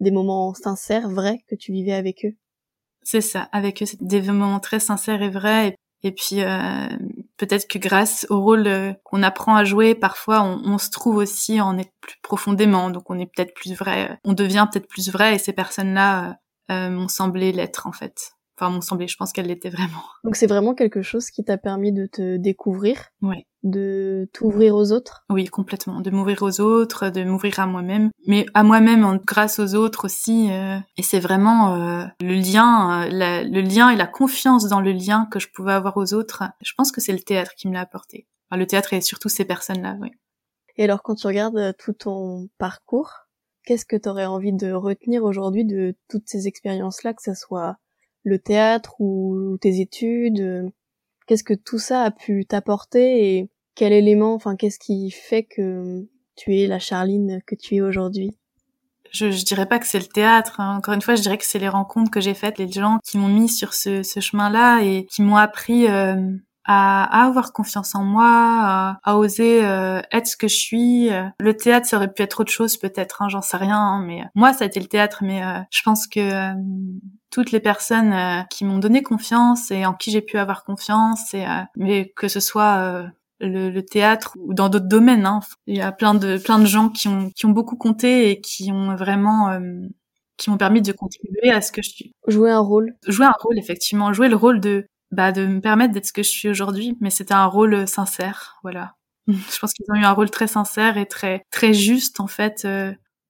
des 0.00 0.10
moments 0.10 0.54
sincères, 0.54 1.08
vrais, 1.08 1.38
que 1.48 1.54
tu 1.54 1.72
vivais 1.72 1.92
avec 1.92 2.24
eux. 2.24 2.34
C'est 3.02 3.20
ça, 3.20 3.48
avec 3.52 3.82
eux, 3.82 3.86
c'était 3.86 4.04
des 4.04 4.22
moments 4.22 4.58
très 4.58 4.80
sincères 4.80 5.22
et 5.22 5.30
vrais. 5.30 5.76
Et, 6.02 6.10
puis, 6.12 6.42
euh, 6.42 6.88
peut-être 7.36 7.68
que 7.68 7.78
grâce 7.78 8.26
au 8.30 8.40
rôle 8.40 8.66
euh, 8.66 8.92
qu'on 9.04 9.22
apprend 9.22 9.54
à 9.54 9.64
jouer, 9.64 9.94
parfois, 9.94 10.42
on, 10.42 10.78
se 10.78 10.90
trouve 10.90 11.16
aussi 11.16 11.60
en 11.60 11.78
est 11.78 11.92
plus 12.00 12.18
profondément. 12.22 12.90
Donc, 12.90 13.08
on 13.08 13.18
est 13.18 13.26
peut-être 13.26 13.54
plus 13.54 13.74
vrai, 13.74 14.18
on 14.24 14.32
devient 14.32 14.66
peut-être 14.70 14.88
plus 14.88 15.08
vrai. 15.10 15.36
Et 15.36 15.38
ces 15.38 15.52
personnes-là 15.52 16.38
euh, 16.70 16.90
m'ont 16.90 17.08
semblé 17.08 17.52
l'être, 17.52 17.86
en 17.86 17.92
fait. 17.92 18.32
Enfin, 18.58 18.72
m'ont 18.72 18.80
semblé, 18.80 19.06
je 19.06 19.16
pense 19.16 19.32
qu'elle 19.32 19.46
l'était 19.46 19.68
vraiment. 19.68 20.02
Donc 20.24 20.36
c'est 20.36 20.46
vraiment 20.46 20.74
quelque 20.74 21.02
chose 21.02 21.30
qui 21.30 21.44
t'a 21.44 21.58
permis 21.58 21.92
de 21.92 22.06
te 22.06 22.36
découvrir, 22.36 23.08
ouais. 23.22 23.46
de 23.62 24.28
t'ouvrir 24.32 24.74
aux 24.74 24.92
autres? 24.92 25.24
Oui, 25.28 25.46
complètement, 25.46 26.00
de 26.00 26.10
m'ouvrir 26.10 26.42
aux 26.42 26.60
autres, 26.60 27.10
de 27.10 27.22
m'ouvrir 27.24 27.60
à 27.60 27.66
moi-même, 27.66 28.10
mais 28.26 28.46
à 28.54 28.62
moi-même 28.62 29.20
grâce 29.26 29.58
aux 29.58 29.74
autres 29.74 30.06
aussi. 30.06 30.50
Euh, 30.50 30.78
et 30.96 31.02
c'est 31.02 31.20
vraiment 31.20 31.74
euh, 31.74 32.04
le 32.20 32.34
lien, 32.34 33.04
euh, 33.04 33.08
la, 33.10 33.44
le 33.44 33.60
lien 33.60 33.90
et 33.90 33.96
la 33.96 34.06
confiance 34.06 34.68
dans 34.68 34.80
le 34.80 34.92
lien 34.92 35.28
que 35.30 35.38
je 35.38 35.48
pouvais 35.52 35.72
avoir 35.72 35.96
aux 35.98 36.14
autres. 36.14 36.44
Je 36.62 36.72
pense 36.76 36.92
que 36.92 37.00
c'est 37.00 37.12
le 37.12 37.20
théâtre 37.20 37.52
qui 37.56 37.68
me 37.68 37.74
l'a 37.74 37.80
apporté. 37.80 38.26
Enfin, 38.48 38.58
le 38.58 38.66
théâtre 38.66 38.94
et 38.94 39.00
surtout 39.02 39.28
ces 39.28 39.44
personnes-là, 39.44 39.96
oui. 40.00 40.10
Et 40.78 40.84
alors, 40.84 41.02
quand 41.02 41.14
tu 41.14 41.26
regardes 41.26 41.74
tout 41.78 41.94
ton 41.94 42.48
parcours, 42.58 43.10
qu'est-ce 43.64 43.84
que 43.84 43.96
tu 43.96 44.08
aurais 44.08 44.26
envie 44.26 44.52
de 44.52 44.72
retenir 44.72 45.24
aujourd'hui 45.24 45.64
de 45.64 45.94
toutes 46.08 46.28
ces 46.28 46.46
expériences-là, 46.46 47.14
que 47.14 47.22
ce 47.22 47.34
soit 47.34 47.76
le 48.26 48.38
théâtre 48.40 49.00
ou 49.00 49.56
tes 49.60 49.80
études 49.80 50.72
Qu'est-ce 51.26 51.44
que 51.44 51.54
tout 51.54 51.78
ça 51.78 52.02
a 52.02 52.10
pu 52.10 52.44
t'apporter 52.44 53.36
et 53.36 53.50
quel 53.74 53.92
élément, 53.92 54.34
enfin, 54.34 54.56
qu'est-ce 54.56 54.78
qui 54.78 55.10
fait 55.10 55.42
que 55.42 56.06
tu 56.36 56.56
es 56.56 56.66
la 56.66 56.78
Charline 56.78 57.40
que 57.46 57.56
tu 57.56 57.76
es 57.76 57.80
aujourd'hui? 57.80 58.30
Je, 59.10 59.30
je 59.30 59.44
dirais 59.44 59.66
pas 59.66 59.78
que 59.78 59.86
c'est 59.86 59.98
le 59.98 60.06
théâtre. 60.06 60.60
Hein. 60.60 60.76
Encore 60.76 60.94
une 60.94 61.02
fois, 61.02 61.16
je 61.16 61.22
dirais 61.22 61.38
que 61.38 61.44
c'est 61.44 61.58
les 61.58 61.68
rencontres 61.68 62.10
que 62.10 62.20
j'ai 62.20 62.34
faites, 62.34 62.58
les 62.58 62.70
gens 62.70 62.98
qui 63.04 63.18
m'ont 63.18 63.28
mis 63.28 63.48
sur 63.48 63.74
ce, 63.74 64.02
ce 64.02 64.20
chemin-là 64.20 64.82
et 64.82 65.06
qui 65.06 65.22
m'ont 65.22 65.36
appris 65.36 65.88
euh, 65.88 66.16
à, 66.66 67.24
avoir 67.24 67.52
confiance 67.52 67.94
en 67.94 68.04
moi, 68.04 68.98
à, 69.02 69.16
oser 69.16 69.64
euh, 69.64 70.00
être 70.12 70.26
ce 70.26 70.36
que 70.36 70.48
je 70.48 70.56
suis. 70.56 71.10
Le 71.38 71.56
théâtre, 71.56 71.86
ça 71.86 71.96
aurait 71.96 72.12
pu 72.12 72.22
être 72.22 72.40
autre 72.40 72.52
chose 72.52 72.76
peut-être, 72.76 73.22
hein, 73.22 73.28
j'en 73.28 73.42
sais 73.42 73.56
rien. 73.56 73.78
Hein, 73.78 74.04
mais 74.04 74.24
moi, 74.34 74.52
ça 74.52 74.64
a 74.64 74.66
été 74.66 74.80
le 74.80 74.86
théâtre. 74.86 75.18
Mais 75.22 75.42
euh, 75.42 75.60
je 75.70 75.82
pense 75.82 76.06
que 76.06 76.54
toutes 77.36 77.52
les 77.52 77.60
personnes 77.60 78.14
euh, 78.14 78.42
qui 78.48 78.64
m'ont 78.64 78.78
donné 78.78 79.02
confiance 79.02 79.70
et 79.70 79.84
en 79.84 79.92
qui 79.92 80.10
j'ai 80.10 80.22
pu 80.22 80.38
avoir 80.38 80.64
confiance, 80.64 81.34
et, 81.34 81.44
euh, 81.44 81.62
mais 81.76 82.12
que 82.16 82.28
ce 82.28 82.40
soit 82.40 82.76
euh, 82.78 83.06
le, 83.40 83.68
le, 83.68 83.84
théâtre 83.84 84.36
ou 84.40 84.54
dans 84.54 84.70
d'autres 84.70 84.88
domaines. 84.88 85.26
Hein. 85.26 85.40
Il 85.66 85.76
y 85.76 85.82
a 85.82 85.92
plein 85.92 86.14
de 86.14 86.38
plein 86.38 86.58
de 86.58 86.64
gens 86.64 86.88
qui 86.88 87.08
ont 87.08 87.30
qui 87.30 87.44
ont 87.44 87.50
beaucoup 87.50 87.76
compté 87.76 88.30
et 88.30 88.40
qui 88.40 88.72
ont 88.72 88.96
vraiment 88.96 89.50
qui 90.38 90.48
m'ont 90.48 90.56
permis 90.56 90.80
de 90.80 90.92
contribuer 90.92 91.50
à 91.50 91.60
ce 91.60 91.72
que 91.72 91.82
je 91.82 91.90
suis. 91.90 92.14
Jouer 92.26 92.52
un 92.52 92.60
rôle. 92.60 92.94
Jouer 93.06 93.26
un 93.26 93.34
rôle 93.38 93.58
effectivement, 93.58 94.14
jouer 94.14 94.28
le 94.28 94.36
rôle 94.36 94.58
de 94.60 94.86
bah 95.10 95.32
de 95.32 95.46
me 95.46 95.60
permettre 95.60 95.92
d'être 95.92 96.06
ce 96.06 96.12
que 96.12 96.22
je 96.22 96.30
suis 96.30 96.48
aujourd'hui, 96.48 96.96
mais 97.00 97.10
c'était 97.10 97.34
un 97.34 97.46
rôle 97.46 97.86
sincère, 97.86 98.58
voilà. 98.62 98.96
je 99.28 99.58
pense 99.58 99.72
qu'ils 99.72 99.86
ont 99.90 100.00
eu 100.00 100.04
un 100.04 100.12
rôle 100.12 100.30
très 100.30 100.46
sincère 100.46 100.98
et 100.98 101.06
très 101.06 101.42
très 101.50 101.74
juste 101.74 102.20
en 102.20 102.28
fait 102.28 102.66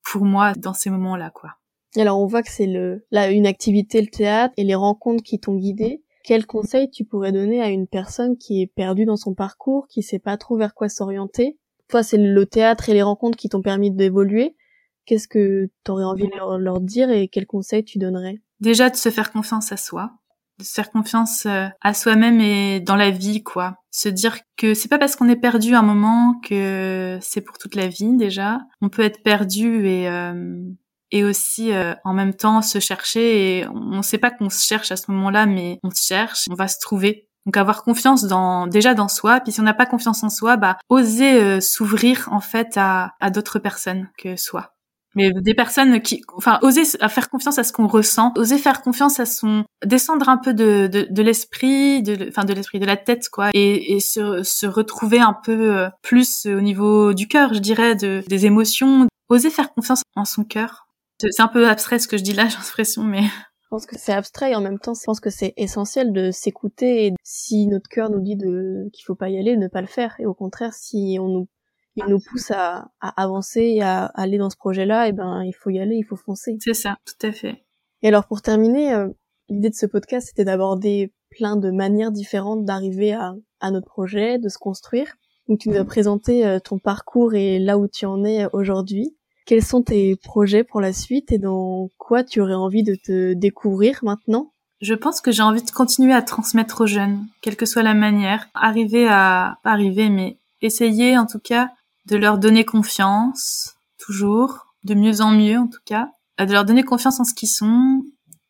pour 0.04 0.24
moi 0.24 0.52
dans 0.54 0.74
ces 0.74 0.90
moments-là 0.90 1.30
quoi. 1.30 1.54
Alors 1.96 2.20
on 2.20 2.26
voit 2.26 2.42
que 2.42 2.50
c'est 2.50 2.66
le 2.66 3.06
là 3.10 3.30
une 3.30 3.46
activité 3.46 4.02
le 4.02 4.08
théâtre 4.08 4.52
et 4.58 4.64
les 4.64 4.74
rencontres 4.74 5.22
qui 5.22 5.40
t'ont 5.40 5.54
guidé. 5.54 6.02
Quel 6.26 6.44
conseil 6.44 6.90
tu 6.90 7.04
pourrais 7.04 7.30
donner 7.30 7.62
à 7.62 7.68
une 7.68 7.86
personne 7.86 8.36
qui 8.36 8.60
est 8.60 8.66
perdue 8.66 9.04
dans 9.04 9.16
son 9.16 9.32
parcours, 9.32 9.86
qui 9.86 10.02
sait 10.02 10.18
pas 10.18 10.36
trop 10.36 10.56
vers 10.56 10.74
quoi 10.74 10.88
s'orienter? 10.88 11.56
Toi, 11.88 12.02
c'est 12.02 12.18
le 12.18 12.46
théâtre 12.46 12.88
et 12.88 12.94
les 12.94 13.02
rencontres 13.02 13.38
qui 13.38 13.48
t'ont 13.48 13.62
permis 13.62 13.92
d'évoluer. 13.92 14.56
Qu'est-ce 15.04 15.28
que 15.28 15.70
tu 15.84 15.90
aurais 15.92 16.02
envie 16.02 16.26
de 16.26 16.34
leur, 16.34 16.58
leur, 16.58 16.80
dire 16.80 17.10
et 17.10 17.28
quel 17.28 17.46
conseil 17.46 17.84
tu 17.84 17.98
donnerais? 17.98 18.40
Déjà 18.58 18.90
de 18.90 18.96
se 18.96 19.08
faire 19.08 19.30
confiance 19.30 19.70
à 19.70 19.76
soi, 19.76 20.10
de 20.58 20.64
se 20.64 20.72
faire 20.72 20.90
confiance 20.90 21.46
euh, 21.46 21.66
à 21.80 21.94
soi-même 21.94 22.40
et 22.40 22.80
dans 22.80 22.96
la 22.96 23.10
vie, 23.10 23.42
quoi. 23.42 23.76
Se 23.90 24.08
dire 24.08 24.38
que 24.56 24.74
c'est 24.74 24.88
pas 24.88 24.98
parce 24.98 25.16
qu'on 25.16 25.28
est 25.28 25.36
perdu 25.36 25.74
un 25.74 25.82
moment 25.82 26.40
que 26.42 27.18
c'est 27.22 27.40
pour 27.40 27.58
toute 27.58 27.74
la 27.74 27.88
vie 27.88 28.16
déjà. 28.16 28.60
On 28.80 28.88
peut 28.88 29.02
être 29.02 29.22
perdu 29.22 29.86
et 29.86 30.08
euh, 30.08 30.62
et 31.10 31.24
aussi 31.24 31.72
euh, 31.72 31.94
en 32.04 32.12
même 32.12 32.34
temps 32.34 32.62
se 32.62 32.78
chercher 32.78 33.58
et 33.58 33.68
on 33.68 33.96
ne 33.98 34.02
sait 34.02 34.18
pas 34.18 34.30
qu'on 34.30 34.50
se 34.50 34.64
cherche 34.64 34.90
à 34.90 34.96
ce 34.96 35.10
moment-là 35.12 35.46
mais 35.46 35.78
on 35.82 35.90
se 35.90 36.04
cherche 36.04 36.46
on 36.50 36.54
va 36.54 36.68
se 36.68 36.78
trouver 36.80 37.28
donc 37.46 37.56
avoir 37.56 37.84
confiance 37.84 38.24
dans 38.24 38.66
déjà 38.66 38.94
dans 38.94 39.08
soi 39.08 39.40
puis 39.40 39.52
si 39.52 39.60
on 39.60 39.64
n'a 39.64 39.74
pas 39.74 39.86
confiance 39.86 40.24
en 40.24 40.30
soi 40.30 40.56
bah 40.56 40.78
oser 40.88 41.40
euh, 41.40 41.60
s'ouvrir 41.60 42.28
en 42.32 42.40
fait 42.40 42.76
à, 42.76 43.14
à 43.20 43.30
d'autres 43.30 43.58
personnes 43.58 44.08
que 44.18 44.36
soi 44.36 44.75
mais 45.16 45.32
des 45.32 45.54
personnes 45.54 46.00
qui 46.00 46.22
enfin 46.36 46.58
oser 46.62 46.84
faire 46.84 47.28
confiance 47.28 47.58
à 47.58 47.64
ce 47.64 47.72
qu'on 47.72 47.88
ressent 47.88 48.32
oser 48.36 48.58
faire 48.58 48.82
confiance 48.82 49.18
à 49.18 49.26
son 49.26 49.64
descendre 49.84 50.28
un 50.28 50.36
peu 50.36 50.54
de 50.54 50.86
de, 50.86 51.06
de 51.10 51.22
l'esprit 51.22 52.02
de 52.02 52.28
enfin 52.28 52.44
de 52.44 52.52
l'esprit 52.52 52.78
de 52.78 52.86
la 52.86 52.96
tête 52.96 53.28
quoi 53.28 53.50
et, 53.54 53.96
et 53.96 54.00
se, 54.00 54.42
se 54.44 54.66
retrouver 54.66 55.18
un 55.18 55.36
peu 55.44 55.76
euh, 55.76 55.88
plus 56.02 56.46
au 56.46 56.60
niveau 56.60 57.14
du 57.14 57.26
cœur 57.26 57.54
je 57.54 57.58
dirais 57.58 57.96
de 57.96 58.22
des 58.28 58.46
émotions 58.46 59.08
oser 59.28 59.50
faire 59.50 59.74
confiance 59.74 60.02
en 60.14 60.24
son 60.24 60.44
cœur 60.44 60.86
c'est 61.18 61.40
un 61.40 61.48
peu 61.48 61.68
abstrait 61.68 61.98
ce 61.98 62.08
que 62.08 62.16
je 62.16 62.22
dis 62.22 62.32
là, 62.32 62.46
j'ai 62.48 62.56
l'impression, 62.56 63.02
mais... 63.02 63.22
Je 63.62 63.70
pense 63.70 63.86
que 63.86 63.98
c'est 63.98 64.12
abstrait 64.12 64.52
et 64.52 64.54
en 64.54 64.60
même 64.60 64.78
temps, 64.78 64.94
je 64.94 65.02
pense 65.04 65.18
que 65.18 65.28
c'est 65.28 65.52
essentiel 65.56 66.12
de 66.12 66.30
s'écouter 66.30 67.06
et 67.06 67.12
si 67.24 67.66
notre 67.66 67.88
cœur 67.88 68.10
nous 68.10 68.20
dit 68.20 68.36
de 68.36 68.88
qu'il 68.92 69.04
faut 69.04 69.16
pas 69.16 69.28
y 69.28 69.36
aller, 69.40 69.56
ne 69.56 69.66
pas 69.66 69.80
le 69.80 69.88
faire. 69.88 70.14
Et 70.20 70.24
au 70.24 70.34
contraire, 70.34 70.72
si 70.72 71.18
on 71.20 71.26
nous, 71.26 71.48
il 71.96 72.04
nous 72.06 72.20
pousse 72.20 72.50
à, 72.50 72.90
à 73.00 73.22
avancer 73.22 73.62
et 73.62 73.82
à 73.82 74.04
aller 74.14 74.38
dans 74.38 74.50
ce 74.50 74.56
projet-là, 74.56 75.06
et 75.06 75.10
eh 75.10 75.12
ben 75.12 75.42
il 75.44 75.54
faut 75.54 75.70
y 75.70 75.80
aller, 75.80 75.96
il 75.96 76.04
faut 76.04 76.16
foncer. 76.16 76.56
C'est 76.60 76.74
ça, 76.74 76.98
tout 77.04 77.26
à 77.26 77.32
fait. 77.32 77.64
Et 78.02 78.08
alors 78.08 78.26
pour 78.26 78.42
terminer, 78.42 78.92
euh, 78.92 79.08
L'idée 79.48 79.70
de 79.70 79.74
ce 79.74 79.86
podcast, 79.86 80.28
c'était 80.28 80.44
d'aborder 80.44 81.12
plein 81.30 81.56
de 81.56 81.70
manières 81.70 82.10
différentes 82.10 82.64
d'arriver 82.64 83.12
à, 83.12 83.34
à 83.60 83.70
notre 83.70 83.86
projet, 83.86 84.38
de 84.38 84.48
se 84.48 84.58
construire. 84.58 85.06
Donc 85.48 85.60
tu 85.60 85.68
nous 85.68 85.76
as 85.76 85.84
présenté 85.84 86.44
euh, 86.44 86.58
ton 86.58 86.78
parcours 86.78 87.34
et 87.34 87.60
là 87.60 87.78
où 87.78 87.86
tu 87.86 88.06
en 88.06 88.24
es 88.24 88.46
aujourd'hui. 88.52 89.16
Quels 89.46 89.62
sont 89.62 89.82
tes 89.82 90.16
projets 90.16 90.64
pour 90.64 90.80
la 90.80 90.92
suite 90.92 91.30
et 91.30 91.38
dans 91.38 91.90
quoi 91.96 92.24
tu 92.24 92.40
aurais 92.40 92.54
envie 92.54 92.82
de 92.82 92.96
te 92.96 93.34
découvrir 93.34 94.00
maintenant? 94.02 94.52
Je 94.80 94.94
pense 94.94 95.20
que 95.20 95.30
j'ai 95.30 95.42
envie 95.42 95.62
de 95.62 95.70
continuer 95.70 96.12
à 96.12 96.22
transmettre 96.22 96.80
aux 96.82 96.86
jeunes, 96.86 97.24
quelle 97.40 97.56
que 97.56 97.64
soit 97.64 97.84
la 97.84 97.94
manière. 97.94 98.48
Arriver 98.54 99.06
à, 99.08 99.58
pas 99.62 99.70
arriver, 99.70 100.10
mais 100.10 100.38
essayer 100.60 101.16
en 101.16 101.26
tout 101.26 101.38
cas 101.38 101.70
de 102.06 102.16
leur 102.16 102.38
donner 102.38 102.64
confiance, 102.64 103.76
toujours, 103.98 104.74
de 104.84 104.94
mieux 104.94 105.20
en 105.20 105.32
mieux 105.32 105.58
en 105.58 105.66
tout 105.66 105.80
cas, 105.84 106.08
de 106.38 106.52
leur 106.52 106.64
donner 106.64 106.84
confiance 106.84 107.20
en 107.20 107.24
ce 107.24 107.34
qu'ils 107.34 107.48
sont, 107.48 108.02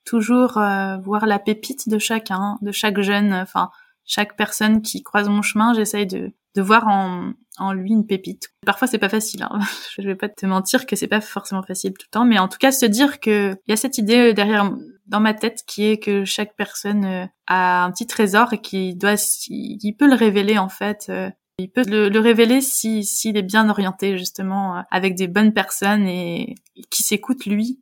toujours 0.05 0.59
euh, 0.59 0.97
voir 0.99 1.27
la 1.27 1.39
pépite 1.39 1.89
de 1.89 1.99
chacun, 1.99 2.59
de 2.63 2.73
chaque 2.73 3.01
jeune, 3.01 3.33
enfin 3.33 3.71
chaque 4.05 4.37
personne 4.37 4.83
qui 4.83 5.03
croise 5.03 5.29
mon 5.29 5.43
chemin, 5.43 5.75
j'essaye 5.75 6.07
de, 6.07 6.33
de 6.55 6.63
voir 6.63 6.87
en, 6.87 7.33
en 7.59 7.73
lui 7.73 7.91
une 7.91 8.07
pépite. 8.07 8.51
Parfois 8.65 8.87
c'est 8.87 8.99
pas 8.99 9.09
facile, 9.09 9.43
hein. 9.43 9.59
je 9.97 10.03
vais 10.03 10.15
pas 10.15 10.29
te 10.29 10.47
mentir 10.47 10.87
que 10.87 10.95
c'est 10.95 11.09
pas 11.09 11.21
forcément 11.21 11.63
facile 11.63 11.93
tout 11.93 12.07
le 12.09 12.13
temps, 12.13 12.25
mais 12.25 12.39
en 12.39 12.49
tout 12.49 12.59
cas 12.59 12.73
se 12.73 12.87
dire 12.87 13.21
que 13.21 13.57
il 13.67 13.71
y 13.71 13.75
a 13.75 13.77
cette 13.77 13.99
idée 13.99 14.33
derrière 14.33 14.71
dans 15.07 15.21
ma 15.21 15.35
tête 15.35 15.63
qui 15.67 15.85
est 15.85 15.99
que 15.99 16.25
chaque 16.25 16.55
personne 16.57 17.05
euh, 17.05 17.27
a 17.47 17.85
un 17.85 17.91
petit 17.91 18.07
trésor 18.07 18.53
et 18.53 18.61
qui 18.61 18.95
doit, 18.95 19.17
qui 19.17 19.95
peut 19.99 20.09
le 20.09 20.17
révéler 20.17 20.59
en 20.59 20.69
fait. 20.69 21.11
Il 21.59 21.71
peut 21.71 21.85
le, 21.87 22.11
le 22.11 22.21
révéler 22.21 22.61
si 22.61 23.03
s'il 23.03 23.37
est 23.39 23.43
bien 23.43 23.71
orienté 23.71 24.19
justement 24.19 24.85
avec 24.91 25.15
des 25.15 25.27
bonnes 25.27 25.55
personnes 25.55 26.07
et 26.07 26.55
qui 26.91 27.03
s'écoute 27.03 27.47
lui 27.47 27.81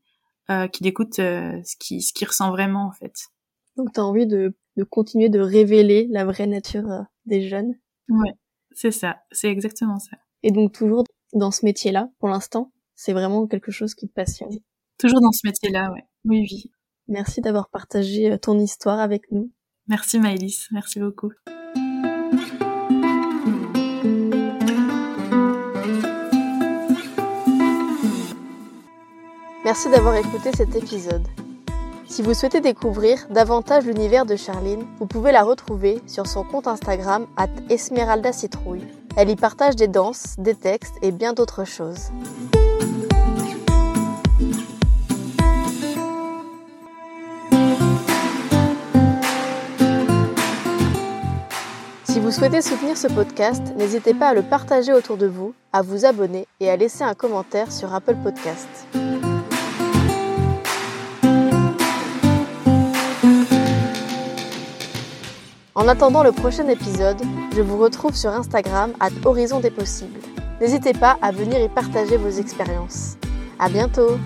euh, 0.51 0.69
qu'il 0.69 0.87
écoute 0.87 1.19
euh, 1.19 1.61
ce 1.65 1.75
qui 1.79 2.03
ce 2.03 2.13
qu'il 2.13 2.29
ressent 2.29 2.51
vraiment 2.51 2.87
en 2.87 2.93
fait. 2.93 3.15
Donc 3.77 3.93
tu 3.93 4.01
as 4.01 4.05
envie 4.05 4.27
de, 4.27 4.57
de 4.77 4.85
continuer 4.85 5.29
de 5.29 5.41
révéler 5.41 6.07
la 6.11 6.25
vraie 6.25 6.47
nature 6.47 6.89
euh, 6.91 7.03
des 7.27 7.49
jeunes. 7.49 7.75
Ouais, 8.09 8.33
c'est 8.73 8.93
ça, 8.93 9.17
c'est 9.33 9.49
exactement 9.49 9.99
ça. 9.99 10.17
Et 10.43 10.53
donc 10.53 10.73
toujours 10.73 11.05
dans 11.33 11.51
ce 11.51 11.65
métier-là, 11.65 12.11
pour 12.21 12.29
l'instant, 12.29 12.73
c'est 12.95 13.13
vraiment 13.13 13.47
quelque 13.47 13.73
chose 13.73 13.95
qui 13.95 14.07
te 14.07 14.13
passionne. 14.13 14.57
Toujours 14.99 15.21
dans 15.21 15.33
ce 15.33 15.47
métier-là, 15.47 15.91
ouais. 15.93 16.05
Oui, 16.27 16.47
oui. 16.49 16.71
Merci 17.09 17.41
d'avoir 17.41 17.71
partagé 17.71 18.31
euh, 18.31 18.39
ton 18.39 18.59
histoire 18.59 19.01
avec 19.01 19.33
nous. 19.33 19.51
Merci 19.89 20.21
Maëlys, 20.21 20.69
merci 20.71 21.01
beaucoup. 21.01 21.33
Merci 29.75 29.91
d'avoir 29.91 30.15
écouté 30.15 30.53
cet 30.57 30.77
épisode. 30.77 31.27
Si 32.07 32.23
vous 32.23 32.33
souhaitez 32.33 32.61
découvrir 32.61 33.27
davantage 33.31 33.85
l'univers 33.85 34.25
de 34.25 34.37
Charline, 34.37 34.87
vous 35.01 35.07
pouvez 35.07 35.33
la 35.33 35.43
retrouver 35.43 36.01
sur 36.07 36.29
son 36.29 36.45
compte 36.45 36.69
Instagram 36.69 37.27
at 37.37 37.49
Esmeralda 37.71 38.33
Citrouille. 38.33 38.87
Elle 39.17 39.31
y 39.31 39.35
partage 39.35 39.75
des 39.75 39.89
danses, 39.89 40.37
des 40.39 40.55
textes 40.55 40.95
et 41.03 41.11
bien 41.11 41.33
d'autres 41.33 41.65
choses. 41.65 42.13
Si 52.05 52.21
vous 52.21 52.31
souhaitez 52.31 52.63
soutenir 52.63 52.97
ce 52.97 53.09
podcast, 53.09 53.75
n'hésitez 53.77 54.15
pas 54.15 54.29
à 54.29 54.35
le 54.35 54.43
partager 54.43 54.93
autour 54.93 55.17
de 55.17 55.27
vous, 55.27 55.53
à 55.73 55.83
vous 55.83 56.05
abonner 56.05 56.47
et 56.61 56.71
à 56.71 56.77
laisser 56.77 57.03
un 57.03 57.15
commentaire 57.15 57.73
sur 57.73 57.93
Apple 57.93 58.15
Podcasts. 58.23 58.87
En 65.77 65.89
attendant 65.89 66.23
le 66.23 66.31
prochain 66.31 66.69
épisode, 66.69 67.21
je 67.53 67.61
vous 67.61 67.79
retrouve 67.79 68.15
sur 68.15 68.31
Instagram 68.31 68.93
à 69.01 69.09
Horizon 69.25 69.59
des 69.59 69.73
Possibles. 69.73 70.21
N'hésitez 70.61 70.93
pas 70.93 71.19
à 71.21 71.33
venir 71.33 71.61
y 71.61 71.69
partager 71.69 72.17
vos 72.17 72.31
expériences. 72.31 73.17
À 73.59 73.69
bientôt! 73.69 74.19